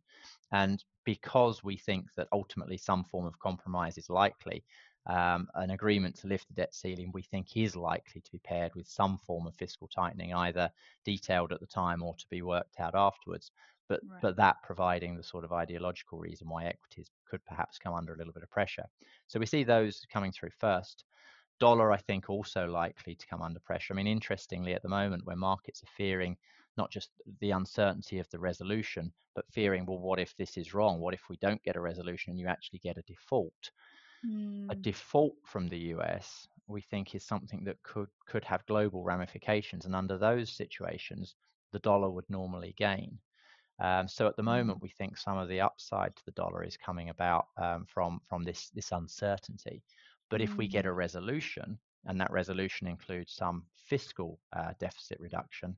And 0.52 0.82
because 1.04 1.62
we 1.62 1.76
think 1.76 2.06
that 2.16 2.28
ultimately 2.32 2.76
some 2.76 3.04
form 3.04 3.26
of 3.26 3.38
compromise 3.38 3.98
is 3.98 4.10
likely, 4.10 4.64
um, 5.06 5.48
an 5.54 5.70
agreement 5.70 6.16
to 6.16 6.28
lift 6.28 6.48
the 6.48 6.54
debt 6.54 6.74
ceiling 6.74 7.10
we 7.12 7.22
think 7.22 7.56
is 7.56 7.76
likely 7.76 8.20
to 8.22 8.32
be 8.32 8.38
paired 8.38 8.74
with 8.74 8.88
some 8.88 9.18
form 9.18 9.46
of 9.46 9.54
fiscal 9.54 9.88
tightening, 9.88 10.32
either 10.32 10.70
detailed 11.04 11.52
at 11.52 11.60
the 11.60 11.66
time 11.66 12.02
or 12.02 12.14
to 12.14 12.26
be 12.30 12.42
worked 12.42 12.80
out 12.80 12.94
afterwards. 12.94 13.50
But 13.86 14.00
right. 14.08 14.22
but 14.22 14.36
that 14.36 14.62
providing 14.62 15.14
the 15.14 15.22
sort 15.22 15.44
of 15.44 15.52
ideological 15.52 16.18
reason 16.18 16.48
why 16.48 16.64
equities 16.64 17.10
could 17.28 17.44
perhaps 17.44 17.78
come 17.78 17.92
under 17.92 18.14
a 18.14 18.16
little 18.16 18.32
bit 18.32 18.42
of 18.42 18.50
pressure. 18.50 18.86
So 19.26 19.38
we 19.38 19.44
see 19.44 19.62
those 19.62 20.06
coming 20.10 20.32
through 20.32 20.50
first. 20.58 21.04
Dollar, 21.60 21.92
I 21.92 21.98
think, 21.98 22.28
also 22.28 22.66
likely 22.66 23.14
to 23.14 23.26
come 23.26 23.42
under 23.42 23.60
pressure. 23.60 23.94
I 23.94 23.96
mean, 23.96 24.06
interestingly, 24.06 24.74
at 24.74 24.82
the 24.82 24.88
moment, 24.88 25.24
where 25.24 25.36
markets 25.36 25.82
are 25.82 25.96
fearing 25.96 26.36
not 26.76 26.90
just 26.90 27.10
the 27.40 27.52
uncertainty 27.52 28.18
of 28.18 28.28
the 28.30 28.38
resolution, 28.38 29.12
but 29.34 29.44
fearing, 29.52 29.86
well, 29.86 29.98
what 29.98 30.18
if 30.18 30.36
this 30.36 30.56
is 30.56 30.74
wrong? 30.74 31.00
What 31.00 31.14
if 31.14 31.22
we 31.28 31.36
don't 31.36 31.62
get 31.62 31.76
a 31.76 31.80
resolution 31.80 32.30
and 32.30 32.40
you 32.40 32.46
actually 32.46 32.80
get 32.80 32.98
a 32.98 33.02
default? 33.02 33.70
Mm. 34.26 34.70
A 34.70 34.74
hmm. 34.74 34.80
default 34.80 35.34
from 35.44 35.68
the 35.68 35.78
US, 35.94 36.48
we 36.66 36.80
think, 36.80 37.14
is 37.14 37.24
something 37.24 37.62
that 37.64 37.82
could 37.82 38.08
could 38.26 38.44
have 38.44 38.66
global 38.66 39.04
ramifications, 39.04 39.84
and 39.84 39.94
under 39.94 40.16
those 40.16 40.56
situations, 40.56 41.34
the 41.72 41.78
dollar 41.80 42.10
would 42.10 42.28
normally 42.28 42.74
gain. 42.76 43.18
Um, 43.80 44.06
so 44.08 44.26
at 44.28 44.36
the 44.36 44.42
moment, 44.42 44.78
hmm. 44.78 44.84
we 44.84 44.88
think 44.90 45.18
some 45.18 45.36
of 45.36 45.48
the 45.48 45.60
upside 45.60 46.16
to 46.16 46.24
the 46.24 46.32
dollar 46.32 46.64
is 46.64 46.76
coming 46.76 47.10
about 47.10 47.46
um, 47.58 47.84
from 47.86 48.20
from 48.28 48.44
this 48.44 48.70
this 48.70 48.92
uncertainty. 48.92 49.82
But 50.34 50.42
if 50.42 50.56
we 50.56 50.66
get 50.66 50.84
a 50.84 50.88
mm. 50.88 50.96
resolution, 50.96 51.78
and 52.06 52.20
that 52.20 52.32
resolution 52.32 52.88
includes 52.88 53.32
some 53.32 53.62
fiscal 53.86 54.40
uh, 54.52 54.72
deficit 54.80 55.20
reduction, 55.20 55.76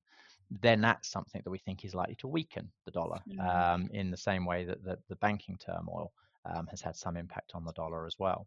then 0.63 0.81
that's 0.81 1.11
something 1.11 1.43
that 1.45 1.51
we 1.51 1.59
think 1.59 1.85
is 1.85 1.95
likely 1.95 2.15
to 2.15 2.27
weaken 2.27 2.71
the 2.87 2.91
dollar 2.91 3.21
mm. 3.29 3.39
um, 3.47 3.91
in 3.93 4.11
the 4.11 4.17
same 4.17 4.47
way 4.47 4.65
that 4.65 4.83
the, 4.83 4.97
the 5.11 5.17
banking 5.17 5.59
turmoil 5.59 6.11
um, 6.47 6.67
has 6.69 6.81
had 6.81 6.97
some 6.97 7.19
impact 7.19 7.53
on 7.55 7.67
the 7.67 7.73
dollar 7.75 8.07
as 8.07 8.17
well. 8.19 8.47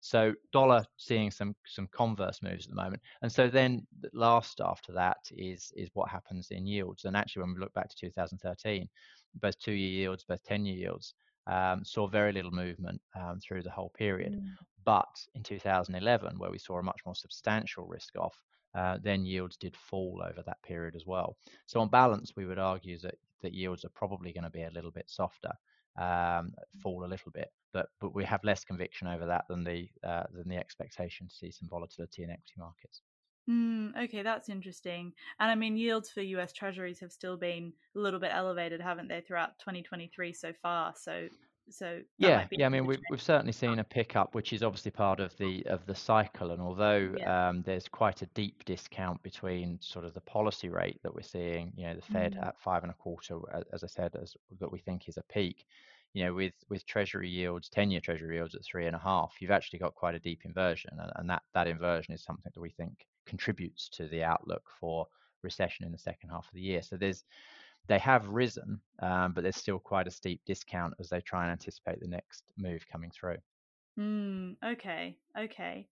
So 0.00 0.32
dollar 0.50 0.86
seeing 0.96 1.30
some 1.30 1.54
some 1.66 1.88
converse 1.88 2.42
moves 2.42 2.64
at 2.64 2.70
the 2.70 2.82
moment, 2.82 3.02
and 3.20 3.30
so 3.30 3.46
then 3.46 3.86
last 4.14 4.62
after 4.64 4.92
that 4.92 5.18
is 5.30 5.74
is 5.76 5.90
what 5.92 6.08
happens 6.08 6.52
in 6.52 6.66
yields. 6.66 7.04
And 7.04 7.18
actually, 7.18 7.42
when 7.42 7.52
we 7.52 7.60
look 7.60 7.74
back 7.74 7.90
to 7.90 7.96
2013, 8.00 8.88
both 9.42 9.58
two-year 9.58 9.90
yields, 9.90 10.24
both 10.24 10.42
10-year 10.44 10.74
yields 10.74 11.14
um, 11.46 11.84
saw 11.84 12.06
very 12.06 12.32
little 12.32 12.50
movement 12.50 13.00
um, 13.14 13.40
through 13.40 13.62
the 13.62 13.70
whole 13.70 13.92
period. 13.98 14.32
Mm. 14.32 14.48
But 14.84 15.26
in 15.34 15.42
2011, 15.42 16.38
where 16.38 16.50
we 16.50 16.58
saw 16.58 16.78
a 16.78 16.82
much 16.82 17.00
more 17.06 17.14
substantial 17.14 17.86
risk 17.86 18.16
off, 18.16 18.40
uh, 18.74 18.98
then 19.02 19.24
yields 19.24 19.56
did 19.56 19.76
fall 19.76 20.22
over 20.24 20.42
that 20.42 20.62
period 20.62 20.96
as 20.96 21.06
well. 21.06 21.38
So 21.66 21.80
on 21.80 21.88
balance, 21.90 22.34
we 22.36 22.46
would 22.46 22.58
argue 22.58 22.98
that, 23.00 23.16
that 23.40 23.54
yields 23.54 23.84
are 23.84 23.90
probably 23.90 24.32
going 24.32 24.44
to 24.44 24.50
be 24.50 24.62
a 24.62 24.70
little 24.70 24.90
bit 24.90 25.08
softer. 25.08 25.52
um, 25.96 26.54
fall 26.82 27.04
a 27.04 27.06
little 27.06 27.30
bit. 27.30 27.52
But 27.72 27.88
but 28.00 28.14
we 28.14 28.24
have 28.24 28.44
less 28.44 28.64
conviction 28.64 29.08
over 29.08 29.26
that 29.26 29.46
than 29.48 29.64
the 29.64 29.88
uh, 30.02 30.24
than 30.32 30.48
the 30.48 30.56
expectation 30.56 31.28
to 31.28 31.34
see 31.34 31.50
some 31.50 31.68
volatility 31.68 32.22
in 32.22 32.30
equity 32.30 32.54
markets. 32.58 33.02
Mm, 33.48 33.94
okay, 34.04 34.22
that's 34.22 34.48
interesting. 34.48 35.12
And 35.38 35.50
I 35.50 35.54
mean, 35.54 35.76
yields 35.76 36.10
for 36.10 36.22
US 36.22 36.52
Treasuries 36.52 37.00
have 37.00 37.12
still 37.12 37.36
been 37.36 37.74
a 37.94 37.98
little 37.98 38.20
bit 38.20 38.30
elevated, 38.32 38.80
haven't 38.80 39.08
they, 39.08 39.20
throughout 39.20 39.58
2023 39.58 40.32
so 40.32 40.52
far? 40.54 40.94
So 40.96 41.28
so 41.70 42.00
yeah, 42.18 42.46
yeah. 42.50 42.66
I 42.66 42.68
mean, 42.68 42.86
we've 42.86 43.00
we've 43.10 43.22
certainly 43.22 43.52
seen 43.52 43.78
a 43.78 43.84
pickup, 43.84 44.34
which 44.34 44.52
is 44.52 44.62
obviously 44.62 44.90
part 44.90 45.20
of 45.20 45.36
the 45.38 45.64
of 45.66 45.86
the 45.86 45.94
cycle. 45.94 46.50
And 46.50 46.60
although 46.60 47.14
yeah. 47.16 47.48
um, 47.48 47.62
there's 47.62 47.88
quite 47.88 48.22
a 48.22 48.26
deep 48.26 48.64
discount 48.64 49.22
between 49.22 49.78
sort 49.80 50.04
of 50.04 50.14
the 50.14 50.20
policy 50.20 50.68
rate 50.68 51.00
that 51.02 51.14
we're 51.14 51.22
seeing, 51.22 51.72
you 51.76 51.86
know, 51.86 51.94
the 51.94 52.02
Fed 52.02 52.34
mm. 52.34 52.46
at 52.46 52.60
five 52.60 52.82
and 52.82 52.90
a 52.90 52.94
quarter, 52.94 53.38
as 53.72 53.82
I 53.82 53.86
said, 53.86 54.14
as 54.20 54.36
that 54.60 54.70
we 54.70 54.78
think 54.78 55.08
is 55.08 55.16
a 55.16 55.22
peak. 55.32 55.66
You 56.12 56.26
know, 56.26 56.34
with 56.34 56.54
with 56.68 56.86
Treasury 56.86 57.28
yields, 57.28 57.68
ten-year 57.68 58.00
Treasury 58.00 58.36
yields 58.36 58.54
at 58.54 58.64
three 58.64 58.86
and 58.86 58.94
a 58.94 59.00
half, 59.00 59.34
you've 59.40 59.50
actually 59.50 59.80
got 59.80 59.94
quite 59.94 60.14
a 60.14 60.20
deep 60.20 60.42
inversion, 60.44 60.92
and, 61.00 61.12
and 61.16 61.30
that 61.30 61.42
that 61.54 61.66
inversion 61.66 62.14
is 62.14 62.22
something 62.22 62.52
that 62.54 62.60
we 62.60 62.70
think 62.70 63.06
contributes 63.26 63.88
to 63.88 64.06
the 64.08 64.22
outlook 64.22 64.62
for 64.80 65.06
recession 65.42 65.84
in 65.84 65.92
the 65.92 65.98
second 65.98 66.30
half 66.30 66.46
of 66.46 66.54
the 66.54 66.60
year. 66.60 66.82
So 66.82 66.96
there's 66.96 67.24
they 67.86 67.98
have 67.98 68.28
risen, 68.28 68.80
um, 69.00 69.32
but 69.32 69.42
there's 69.42 69.56
still 69.56 69.78
quite 69.78 70.06
a 70.06 70.10
steep 70.10 70.40
discount 70.46 70.94
as 70.98 71.08
they 71.08 71.20
try 71.20 71.42
and 71.42 71.52
anticipate 71.52 72.00
the 72.00 72.08
next 72.08 72.44
move 72.56 72.84
coming 72.90 73.10
through. 73.10 73.36
Mm, 73.98 74.56
okay, 74.64 75.16
okay. 75.38 75.86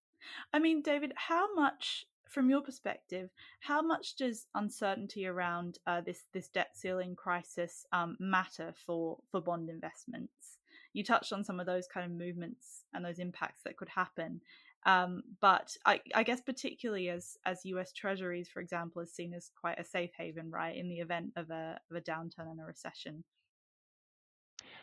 I 0.53 0.59
mean, 0.59 0.83
David, 0.83 1.13
how 1.17 1.55
much, 1.55 2.07
from 2.29 2.49
your 2.49 2.63
perspective, 2.63 3.31
how 3.61 3.83
much 3.83 4.17
does 4.17 4.47
uncertainty 4.55 5.27
around 5.27 5.79
uh, 5.87 6.01
this 6.01 6.25
this 6.33 6.49
debt 6.49 6.71
ceiling 6.75 7.15
crisis 7.15 7.85
um, 7.93 8.17
matter 8.19 8.73
for 8.87 9.19
for 9.31 9.41
bond 9.41 9.69
investments? 9.69 10.59
You 10.93 11.05
touched 11.05 11.33
on 11.33 11.45
some 11.45 11.59
of 11.59 11.67
those 11.67 11.87
kind 11.87 12.05
of 12.05 12.17
movements 12.17 12.85
and 12.93 13.05
those 13.05 13.19
impacts 13.19 13.63
that 13.65 13.77
could 13.77 13.89
happen. 13.89 14.41
Um, 14.85 15.23
but 15.41 15.77
I, 15.87 16.01
I, 16.15 16.25
guess 16.25 16.41
particularly 16.41 17.09
as 17.09 17.37
as 17.47 17.65
U.S. 17.65 17.93
Treasuries, 17.93 18.49
for 18.49 18.61
example, 18.61 19.01
is 19.03 19.13
seen 19.13 19.33
as 19.33 19.51
quite 19.61 19.79
a 19.79 19.85
safe 19.85 20.11
haven, 20.19 20.51
right, 20.51 20.77
in 20.77 20.89
the 20.89 20.99
event 20.99 21.33
of 21.37 21.51
a 21.51 21.79
of 21.91 21.97
a 21.97 22.01
downturn 22.01 22.51
and 22.51 22.61
a 22.61 22.65
recession. 22.65 23.23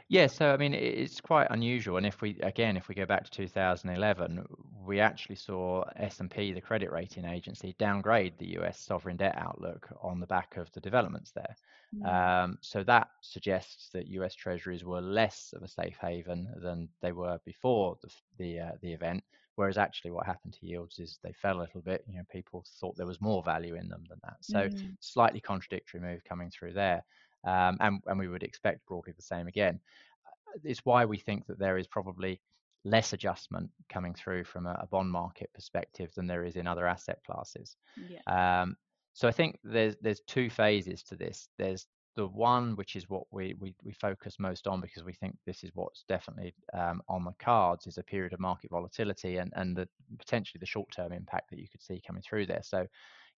Yeah, 0.08 0.26
so 0.26 0.52
I 0.52 0.58
mean, 0.58 0.74
it's 0.74 1.22
quite 1.22 1.48
unusual. 1.52 1.98
And 1.98 2.06
if 2.06 2.22
we 2.22 2.40
again, 2.42 2.78
if 2.78 2.88
we 2.88 2.96
go 2.96 3.06
back 3.06 3.26
to 3.26 3.30
2011, 3.30 4.44
we 4.84 5.00
actually 5.00 5.36
saw 5.36 5.84
S&P, 5.98 6.52
the 6.52 6.62
credit 6.62 6.92
rating 6.92 7.26
agency, 7.26 7.76
downgrade 7.78 8.34
the 8.40 8.54
U.S. 8.54 8.80
sovereign 8.80 9.18
debt 9.18 9.36
outlook 9.38 9.88
on 10.02 10.20
the 10.20 10.26
back 10.26 10.58
of 10.58 10.72
the 10.72 10.80
developments 10.80 11.32
there. 11.32 11.56
Mm. 11.96 12.44
Um, 12.44 12.58
so 12.62 12.84
that 12.84 13.10
suggests 13.22 13.90
that 13.94 14.08
U.S. 14.08 14.34
Treasuries 14.34 14.84
were 14.84 15.02
less 15.02 15.54
of 15.56 15.62
a 15.62 15.68
safe 15.68 15.98
haven 16.02 16.48
than 16.58 16.90
they 17.02 17.12
were 17.12 17.40
before 17.46 17.98
the 18.02 18.10
the, 18.40 18.60
uh, 18.60 18.72
the 18.82 18.92
event. 18.92 19.24
Whereas 19.60 19.78
actually, 19.78 20.12
what 20.12 20.26
happened 20.26 20.54
to 20.54 20.66
yields 20.66 21.00
is 21.00 21.20
they 21.22 21.34
fell 21.34 21.58
a 21.58 21.64
little 21.64 21.82
bit. 21.82 22.06
You 22.08 22.20
know, 22.20 22.24
people 22.32 22.64
thought 22.80 22.96
there 22.96 23.06
was 23.06 23.20
more 23.20 23.44
value 23.44 23.76
in 23.76 23.90
them 23.90 24.06
than 24.08 24.18
that. 24.24 24.38
So 24.40 24.70
mm. 24.70 24.96
slightly 25.02 25.42
contradictory 25.42 26.00
move 26.00 26.24
coming 26.24 26.50
through 26.50 26.72
there, 26.76 27.04
um, 27.44 27.76
and 27.82 28.02
and 28.08 28.18
we 28.18 28.30
would 28.30 28.44
expect 28.44 28.86
broadly 28.88 29.12
the 29.18 29.22
same 29.22 29.48
again. 29.48 29.82
Uh, 30.26 30.60
it's 30.64 30.86
why 30.86 31.04
we 31.04 31.18
think 31.18 31.46
that 31.48 31.60
there 31.60 31.78
is 31.78 31.88
probably 31.88 32.40
less 32.86 33.12
adjustment 33.12 33.70
coming 33.90 34.14
through 34.14 34.46
from 34.46 34.66
a, 34.66 34.80
a 34.82 34.88
bond 34.88 35.12
market 35.12 35.50
perspective 35.54 36.10
than 36.16 36.26
there 36.26 36.46
is 36.46 36.56
in 36.56 36.66
other 36.66 36.88
asset 36.88 37.20
classes. 37.26 37.76
Yeah. 38.10 38.62
Um, 38.62 38.78
so 39.12 39.28
I 39.28 39.32
think 39.34 39.60
there's 39.66 39.98
there's 40.02 40.22
two 40.22 40.50
phases 40.50 41.04
to 41.04 41.18
this. 41.18 41.50
There's 41.58 41.86
the 42.20 42.28
one 42.28 42.76
which 42.76 42.98
is 42.98 43.10
what 43.10 43.24
we, 43.32 43.56
we, 43.62 43.74
we 43.82 43.94
focus 43.94 44.36
most 44.40 44.68
on 44.68 44.82
because 44.82 45.06
we 45.06 45.14
think 45.14 45.38
this 45.46 45.64
is 45.64 45.72
what's 45.74 46.04
definitely 46.10 46.54
um, 46.74 47.02
on 47.08 47.24
the 47.24 47.32
cards 47.40 47.88
is 47.88 47.98
a 47.98 48.04
period 48.04 48.34
of 48.34 48.42
market 48.42 48.70
volatility 48.72 49.38
and, 49.38 49.54
and 49.56 49.74
the 49.74 49.88
potentially 50.18 50.60
the 50.60 50.66
short 50.66 50.92
term 50.92 51.14
impact 51.14 51.50
that 51.50 51.60
you 51.60 51.68
could 51.72 51.82
see 51.82 52.02
coming 52.06 52.22
through 52.22 52.46
there. 52.46 52.60
So, 52.62 52.86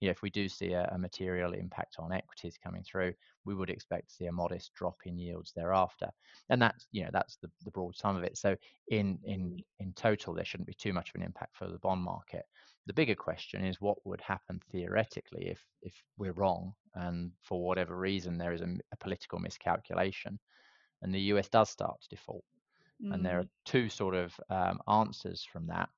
you 0.01 0.07
know, 0.07 0.11
if 0.11 0.23
we 0.23 0.31
do 0.31 0.49
see 0.49 0.73
a, 0.73 0.89
a, 0.91 0.97
material 0.97 1.53
impact 1.53 1.97
on 1.99 2.11
equities 2.11 2.57
coming 2.61 2.83
through, 2.83 3.13
we 3.45 3.53
would 3.53 3.69
expect 3.69 4.09
to 4.09 4.15
see 4.15 4.25
a 4.25 4.31
modest 4.31 4.73
drop 4.73 4.97
in 5.05 5.17
yields 5.17 5.53
thereafter. 5.55 6.09
And 6.49 6.59
that's, 6.59 6.87
you 6.91 7.03
know, 7.03 7.11
that's 7.13 7.37
the, 7.37 7.49
the 7.63 7.71
broad 7.71 7.95
sum 7.95 8.17
of 8.17 8.23
it. 8.23 8.37
So 8.37 8.55
in 8.87 9.19
in 9.23 9.63
in 9.79 9.93
total, 9.93 10.33
there 10.33 10.43
shouldn't 10.43 10.67
be 10.67 10.73
too 10.73 10.91
much 10.91 11.09
of 11.09 11.15
an 11.15 11.25
impact 11.25 11.55
for 11.55 11.67
the 11.67 11.77
bond 11.77 12.01
market. 12.01 12.45
The 12.87 12.93
bigger 12.93 13.15
question 13.15 13.63
is 13.63 13.79
what 13.79 14.03
would 14.05 14.21
happen 14.21 14.59
theoretically 14.71 15.47
if 15.49 15.63
if 15.83 15.93
we're 16.17 16.33
wrong 16.33 16.73
and 16.95 17.31
for 17.43 17.63
whatever 17.63 17.95
reason 17.95 18.37
there 18.37 18.53
is 18.53 18.61
a, 18.61 18.75
a 18.91 18.97
political 18.97 19.39
miscalculation 19.39 20.39
and 21.01 21.13
the 21.13 21.21
US 21.33 21.47
does 21.47 21.69
start 21.69 22.01
to 22.01 22.09
default. 22.09 22.43
Mm. 23.03 23.13
And 23.13 23.25
there 23.25 23.39
are 23.39 23.43
mm. 23.43 23.49
two 23.65 23.89
sort 23.89 24.15
of 24.15 24.33
um, 24.49 24.79
answers 24.87 25.43
from 25.43 25.67
that. 25.67 25.89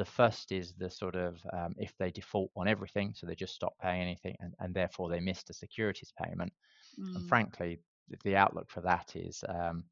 The 0.00 0.06
first 0.06 0.50
is 0.50 0.72
the 0.72 0.88
sort 0.88 1.14
of 1.14 1.38
um, 1.52 1.74
if 1.76 1.92
they 1.98 2.10
default 2.10 2.50
on 2.56 2.66
everything, 2.66 3.12
so 3.14 3.26
they 3.26 3.34
just 3.34 3.54
stop 3.54 3.74
paying 3.82 4.00
anything 4.00 4.34
and, 4.40 4.54
and 4.58 4.72
therefore 4.72 5.10
they 5.10 5.20
missed 5.20 5.50
a 5.50 5.52
securities 5.52 6.10
payment. 6.24 6.54
Mm. 6.98 7.16
And 7.16 7.28
frankly, 7.28 7.80
the 8.24 8.34
outlook 8.34 8.70
for 8.70 8.80
that 8.80 9.14
is 9.14 9.44
um, 9.46 9.84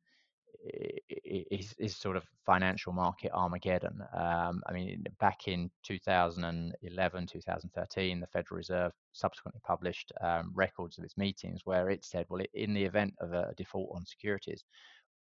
is, 0.64 1.74
is 1.78 1.94
sort 1.94 2.16
of 2.16 2.24
financial 2.46 2.94
market 2.94 3.32
Armageddon. 3.34 4.02
Um, 4.14 4.62
I 4.66 4.72
mean, 4.72 5.04
back 5.20 5.46
in 5.46 5.70
2011, 5.82 7.26
2013, 7.26 8.20
the 8.20 8.26
Federal 8.28 8.56
Reserve 8.56 8.92
subsequently 9.12 9.60
published 9.62 10.10
um, 10.22 10.52
records 10.54 10.96
of 10.96 11.04
its 11.04 11.18
meetings 11.18 11.60
where 11.64 11.90
it 11.90 12.02
said, 12.02 12.24
well, 12.30 12.42
in 12.54 12.72
the 12.72 12.84
event 12.84 13.12
of 13.20 13.34
a 13.34 13.52
default 13.58 13.90
on 13.94 14.06
securities, 14.06 14.64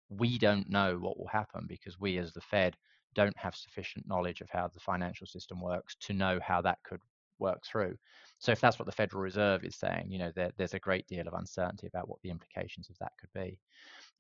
we 0.09 0.39
don't 0.39 0.71
know 0.71 0.99
what 0.99 1.19
will 1.19 1.27
happen 1.27 1.67
because 1.69 1.99
we, 1.99 2.17
as 2.19 2.33
the 2.33 2.41
Fed, 2.41 2.77
don't 3.21 3.37
have 3.37 3.55
sufficient 3.55 4.07
knowledge 4.07 4.41
of 4.41 4.51
how 4.51 4.69
the 4.69 4.81
financial 4.81 5.27
system 5.27 5.61
works 5.61 5.97
to 6.07 6.13
know 6.13 6.39
how 6.51 6.61
that 6.63 6.79
could 6.89 7.01
work 7.39 7.65
through. 7.65 7.97
So 8.39 8.53
if 8.53 8.61
that's 8.61 8.79
what 8.79 8.87
the 8.87 9.01
Federal 9.01 9.23
Reserve 9.23 9.65
is 9.65 9.77
saying, 9.77 10.07
you 10.09 10.19
know, 10.19 10.33
there, 10.35 10.53
there's 10.57 10.75
a 10.75 10.87
great 10.89 11.07
deal 11.09 11.27
of 11.27 11.35
uncertainty 11.35 11.87
about 11.89 12.09
what 12.09 12.21
the 12.23 12.31
implications 12.31 12.89
of 12.91 12.99
that 12.99 13.13
could 13.21 13.33
be. 13.35 13.59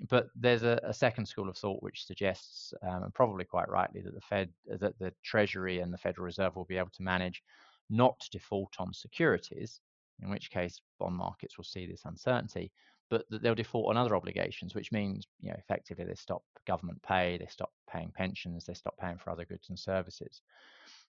But 0.08 0.28
there's 0.34 0.64
a, 0.64 0.80
a 0.82 0.92
second 0.92 1.26
school 1.26 1.48
of 1.48 1.56
thought 1.56 1.82
which 1.82 2.06
suggests, 2.06 2.74
um, 2.82 3.02
and 3.04 3.14
probably 3.14 3.44
quite 3.44 3.68
rightly, 3.68 4.00
that 4.02 4.14
the 4.14 4.20
Fed, 4.20 4.48
that 4.66 4.98
the 4.98 5.12
Treasury 5.22 5.80
and 5.80 5.92
the 5.92 5.98
Federal 5.98 6.26
Reserve 6.26 6.56
will 6.56 6.64
be 6.64 6.78
able 6.78 6.96
to 6.96 7.02
manage 7.02 7.42
not 7.90 8.18
to 8.20 8.30
default 8.30 8.74
on 8.78 8.92
securities, 8.92 9.80
in 10.22 10.30
which 10.30 10.50
case 10.50 10.80
bond 10.98 11.16
markets 11.16 11.56
will 11.56 11.64
see 11.64 11.86
this 11.86 12.02
uncertainty, 12.04 12.72
but 13.10 13.24
that 13.30 13.42
they'll 13.42 13.54
default 13.54 13.88
on 13.88 13.96
other 13.96 14.16
obligations, 14.16 14.74
which 14.74 14.92
means, 14.92 15.26
you 15.40 15.50
know, 15.50 15.56
effectively 15.58 16.04
they 16.04 16.14
stop 16.14 16.42
government 16.66 17.00
pay, 17.02 17.38
they 17.38 17.46
stop 17.46 17.72
paying 17.90 18.12
pensions, 18.14 18.64
they 18.64 18.74
stop 18.74 18.96
paying 18.98 19.18
for 19.18 19.30
other 19.30 19.44
goods 19.44 19.68
and 19.68 19.78
services. 19.78 20.42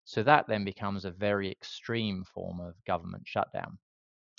So 0.05 0.23
that 0.23 0.47
then 0.47 0.63
becomes 0.63 1.05
a 1.05 1.11
very 1.11 1.51
extreme 1.51 2.23
form 2.33 2.59
of 2.59 2.73
government 2.85 3.23
shutdown, 3.27 3.77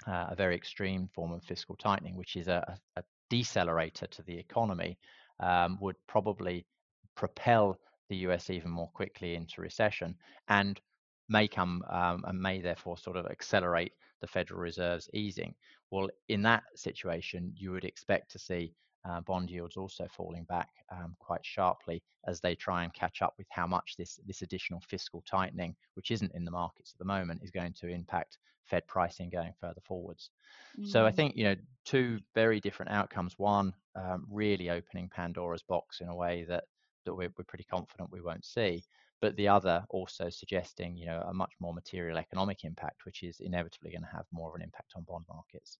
uh, 0.06 0.26
a 0.30 0.34
very 0.34 0.56
extreme 0.56 1.08
form 1.14 1.32
of 1.32 1.44
fiscal 1.44 1.76
tightening, 1.76 2.16
which 2.16 2.36
is 2.36 2.48
a, 2.48 2.76
a 2.96 3.02
decelerator 3.30 4.08
to 4.10 4.22
the 4.22 4.36
economy 4.36 4.98
um, 5.40 5.78
would 5.80 5.96
probably 6.06 6.66
propel 7.14 7.78
the 8.08 8.16
US 8.16 8.50
even 8.50 8.70
more 8.70 8.88
quickly 8.88 9.34
into 9.34 9.60
recession 9.60 10.16
and 10.48 10.80
may 11.28 11.46
come 11.46 11.82
um, 11.88 12.24
and 12.26 12.40
may 12.40 12.60
therefore 12.60 12.98
sort 12.98 13.16
of 13.16 13.26
accelerate 13.26 13.92
the 14.20 14.26
Federal 14.26 14.60
Reserve's 14.60 15.08
easing. 15.14 15.54
Well, 15.90 16.08
in 16.28 16.42
that 16.42 16.64
situation, 16.74 17.52
you 17.56 17.72
would 17.72 17.84
expect 17.84 18.30
to 18.32 18.38
see 18.38 18.74
uh, 19.08 19.20
bond 19.22 19.50
yields 19.50 19.76
also 19.76 20.06
falling 20.10 20.44
back 20.44 20.68
um, 20.90 21.16
quite 21.18 21.44
sharply 21.44 22.02
as 22.26 22.40
they 22.40 22.54
try 22.54 22.84
and 22.84 22.92
catch 22.92 23.22
up 23.22 23.34
with 23.38 23.46
how 23.50 23.66
much 23.66 23.94
this 23.96 24.20
this 24.26 24.42
additional 24.42 24.80
fiscal 24.80 25.22
tightening, 25.28 25.74
which 25.94 26.10
isn't 26.10 26.34
in 26.34 26.44
the 26.44 26.50
markets 26.50 26.92
at 26.94 26.98
the 26.98 27.04
moment, 27.04 27.42
is 27.42 27.50
going 27.50 27.72
to 27.72 27.88
impact 27.88 28.38
Fed 28.64 28.86
pricing 28.86 29.30
going 29.30 29.52
further 29.60 29.80
forwards. 29.82 30.30
Mm. 30.78 30.86
So 30.86 31.06
I 31.06 31.10
mm. 31.10 31.16
think 31.16 31.36
you 31.36 31.44
know 31.44 31.56
two 31.84 32.20
very 32.34 32.60
different 32.60 32.92
outcomes. 32.92 33.34
One, 33.38 33.72
um, 33.96 34.26
really 34.30 34.70
opening 34.70 35.08
Pandora's 35.08 35.62
box 35.62 36.00
in 36.00 36.08
a 36.08 36.14
way 36.14 36.44
that 36.48 36.64
that 37.06 37.14
we're, 37.14 37.32
we're 37.38 37.44
pretty 37.44 37.64
confident 37.64 38.12
we 38.12 38.20
won't 38.20 38.44
see, 38.44 38.84
but 39.20 39.36
the 39.36 39.48
other 39.48 39.84
also 39.90 40.30
suggesting 40.30 40.96
you 40.96 41.06
know 41.06 41.22
a 41.26 41.34
much 41.34 41.52
more 41.60 41.74
material 41.74 42.18
economic 42.18 42.64
impact, 42.64 43.04
which 43.04 43.22
is 43.22 43.40
inevitably 43.40 43.90
going 43.90 44.02
to 44.02 44.16
have 44.16 44.26
more 44.32 44.50
of 44.50 44.54
an 44.54 44.62
impact 44.62 44.92
on 44.96 45.04
bond 45.04 45.24
markets. 45.28 45.78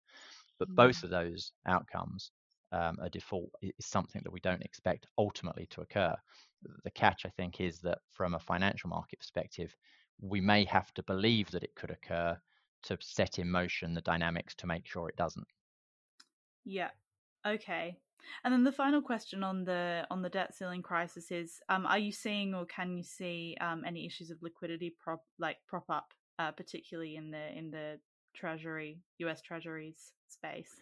But 0.58 0.68
mm. 0.70 0.76
both 0.76 1.02
of 1.02 1.10
those 1.10 1.52
outcomes 1.66 2.30
um, 2.72 2.98
a 3.00 3.10
default 3.10 3.50
is 3.62 3.86
something 3.86 4.22
that 4.22 4.32
we 4.32 4.40
don't 4.40 4.62
expect 4.62 5.06
ultimately 5.18 5.66
to 5.70 5.80
occur. 5.80 6.14
The 6.84 6.90
catch, 6.90 7.24
I 7.24 7.30
think, 7.30 7.60
is 7.60 7.80
that 7.80 7.98
from 8.10 8.34
a 8.34 8.38
financial 8.38 8.90
market 8.90 9.18
perspective, 9.18 9.74
we 10.20 10.40
may 10.40 10.64
have 10.64 10.92
to 10.94 11.02
believe 11.02 11.50
that 11.50 11.64
it 11.64 11.74
could 11.74 11.90
occur 11.90 12.38
to 12.82 12.98
set 13.00 13.38
in 13.38 13.50
motion 13.50 13.94
the 13.94 14.00
dynamics 14.02 14.54
to 14.56 14.66
make 14.66 14.86
sure 14.86 15.08
it 15.08 15.16
doesn't. 15.16 15.46
Yeah. 16.64 16.90
Okay. 17.46 17.98
And 18.44 18.52
then 18.52 18.64
the 18.64 18.72
final 18.72 19.02
question 19.02 19.42
on 19.42 19.64
the 19.64 20.06
on 20.10 20.22
the 20.22 20.28
debt 20.28 20.54
ceiling 20.54 20.82
crisis 20.82 21.30
is: 21.30 21.60
um, 21.68 21.86
Are 21.86 21.98
you 21.98 22.12
seeing 22.12 22.54
or 22.54 22.66
can 22.66 22.96
you 22.96 23.02
see 23.02 23.56
um, 23.60 23.84
any 23.86 24.06
issues 24.06 24.30
of 24.30 24.42
liquidity 24.42 24.94
prop 24.98 25.22
like 25.38 25.58
prop 25.66 25.84
up, 25.88 26.12
uh, 26.38 26.52
particularly 26.52 27.16
in 27.16 27.30
the 27.30 27.56
in 27.56 27.70
the 27.70 27.98
Treasury 28.34 28.98
U.S. 29.18 29.40
Treasuries 29.40 30.12
space? 30.28 30.80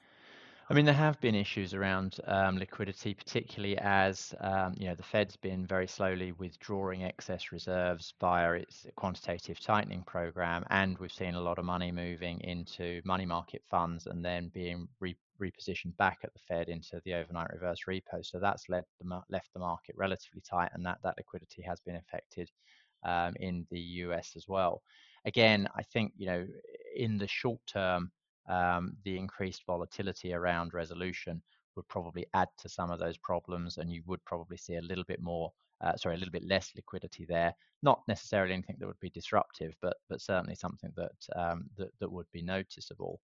I 0.70 0.74
mean, 0.74 0.84
there 0.84 0.94
have 0.94 1.18
been 1.20 1.34
issues 1.34 1.72
around 1.72 2.18
um, 2.26 2.58
liquidity, 2.58 3.14
particularly 3.14 3.78
as 3.78 4.34
um, 4.40 4.74
you 4.76 4.86
know 4.86 4.94
the 4.94 5.02
Fed's 5.02 5.36
been 5.36 5.66
very 5.66 5.86
slowly 5.86 6.32
withdrawing 6.32 7.04
excess 7.04 7.52
reserves 7.52 8.12
via 8.20 8.52
its 8.52 8.86
quantitative 8.94 9.60
tightening 9.60 10.02
program, 10.02 10.66
and 10.68 10.98
we've 10.98 11.12
seen 11.12 11.34
a 11.34 11.40
lot 11.40 11.58
of 11.58 11.64
money 11.64 11.90
moving 11.90 12.40
into 12.42 13.00
money 13.06 13.24
market 13.24 13.62
funds 13.70 14.06
and 14.06 14.22
then 14.22 14.50
being 14.52 14.88
re- 15.00 15.16
repositioned 15.40 15.96
back 15.96 16.18
at 16.24 16.32
the 16.32 16.40
Fed 16.48 16.68
into 16.68 17.00
the 17.04 17.14
overnight 17.14 17.50
reverse 17.52 17.80
repo. 17.88 18.24
So 18.24 18.38
that's 18.38 18.68
led 18.68 18.84
the, 19.00 19.20
left 19.30 19.52
the 19.52 19.60
market 19.60 19.94
relatively 19.96 20.42
tight, 20.48 20.70
and 20.74 20.84
that 20.86 20.98
that 21.02 21.16
liquidity 21.18 21.62
has 21.62 21.80
been 21.80 21.96
affected 21.96 22.50
um, 23.04 23.34
in 23.40 23.66
the 23.70 23.80
US 23.80 24.32
as 24.36 24.46
well. 24.48 24.82
Again, 25.24 25.68
I 25.76 25.82
think 25.82 26.12
you 26.16 26.26
know 26.26 26.46
in 26.96 27.18
the 27.18 27.28
short 27.28 27.60
term 27.66 28.10
um, 28.48 28.96
the 29.04 29.16
increased 29.16 29.64
volatility 29.66 30.32
around 30.32 30.74
resolution 30.74 31.42
would 31.76 31.88
probably 31.88 32.26
add 32.34 32.48
to 32.58 32.68
some 32.68 32.90
of 32.90 32.98
those 32.98 33.16
problems, 33.18 33.78
and 33.78 33.92
you 33.92 34.02
would 34.06 34.24
probably 34.24 34.56
see 34.56 34.76
a 34.76 34.82
little 34.82 35.04
bit 35.04 35.20
more, 35.20 35.52
uh, 35.80 35.96
sorry, 35.96 36.16
a 36.16 36.18
little 36.18 36.32
bit 36.32 36.46
less 36.46 36.72
liquidity 36.74 37.24
there. 37.24 37.54
Not 37.82 38.02
necessarily 38.08 38.54
anything 38.54 38.76
that 38.80 38.86
would 38.86 39.00
be 39.00 39.10
disruptive, 39.10 39.74
but 39.80 39.96
but 40.08 40.20
certainly 40.20 40.56
something 40.56 40.92
that 40.96 41.12
um, 41.36 41.64
that, 41.76 41.90
that 42.00 42.10
would 42.10 42.26
be 42.32 42.42
noticeable. 42.42 43.20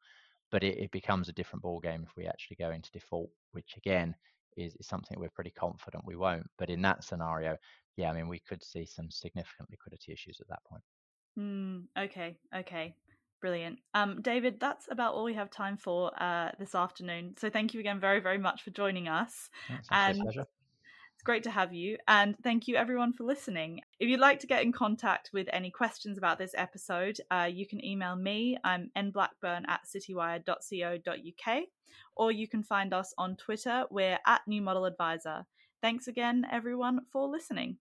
But 0.50 0.62
it, 0.62 0.78
it 0.78 0.90
becomes 0.90 1.28
a 1.28 1.32
different 1.32 1.62
ball 1.62 1.80
game 1.80 2.04
if 2.06 2.16
we 2.16 2.26
actually 2.26 2.56
go 2.56 2.70
into 2.70 2.90
default, 2.92 3.30
which 3.52 3.74
again 3.76 4.14
is, 4.56 4.74
is 4.76 4.86
something 4.86 5.18
we're 5.18 5.30
pretty 5.30 5.50
confident 5.50 6.04
we 6.06 6.16
won't. 6.16 6.46
But 6.58 6.70
in 6.70 6.82
that 6.82 7.04
scenario, 7.04 7.56
yeah, 7.96 8.10
I 8.10 8.14
mean, 8.14 8.28
we 8.28 8.40
could 8.40 8.62
see 8.62 8.86
some 8.86 9.10
significant 9.10 9.70
liquidity 9.70 10.12
issues 10.12 10.40
at 10.40 10.48
that 10.48 10.64
point. 10.64 10.82
Mm, 11.38 11.84
okay, 11.98 12.36
okay. 12.54 12.94
Brilliant. 13.40 13.78
Um, 13.92 14.22
David, 14.22 14.58
that's 14.58 14.88
about 14.90 15.14
all 15.14 15.24
we 15.24 15.34
have 15.34 15.50
time 15.50 15.76
for 15.76 16.10
uh, 16.22 16.52
this 16.58 16.74
afternoon. 16.74 17.34
So 17.38 17.50
thank 17.50 17.74
you 17.74 17.80
again 17.80 18.00
very, 18.00 18.20
very 18.20 18.38
much 18.38 18.62
for 18.62 18.70
joining 18.70 19.06
us. 19.06 19.50
and 19.90 20.18
pleasure. 20.18 20.46
Great 21.24 21.42
to 21.44 21.50
have 21.50 21.72
you. 21.72 21.96
And 22.06 22.36
thank 22.42 22.68
you 22.68 22.76
everyone 22.76 23.14
for 23.14 23.24
listening. 23.24 23.80
If 23.98 24.10
you'd 24.10 24.20
like 24.20 24.40
to 24.40 24.46
get 24.46 24.62
in 24.62 24.72
contact 24.72 25.30
with 25.32 25.48
any 25.54 25.70
questions 25.70 26.18
about 26.18 26.38
this 26.38 26.54
episode, 26.54 27.18
uh, 27.30 27.48
you 27.50 27.66
can 27.66 27.82
email 27.82 28.14
me. 28.14 28.58
I'm 28.62 28.90
nblackburn 28.94 29.62
at 29.66 29.86
citywire.co.uk, 29.86 31.62
or 32.14 32.30
you 32.30 32.46
can 32.46 32.62
find 32.62 32.92
us 32.92 33.14
on 33.16 33.36
Twitter. 33.36 33.84
We're 33.90 34.18
at 34.26 34.42
New 34.46 34.60
Model 34.60 34.84
Advisor. 34.84 35.46
Thanks 35.80 36.08
again, 36.08 36.46
everyone, 36.52 37.00
for 37.10 37.26
listening. 37.26 37.78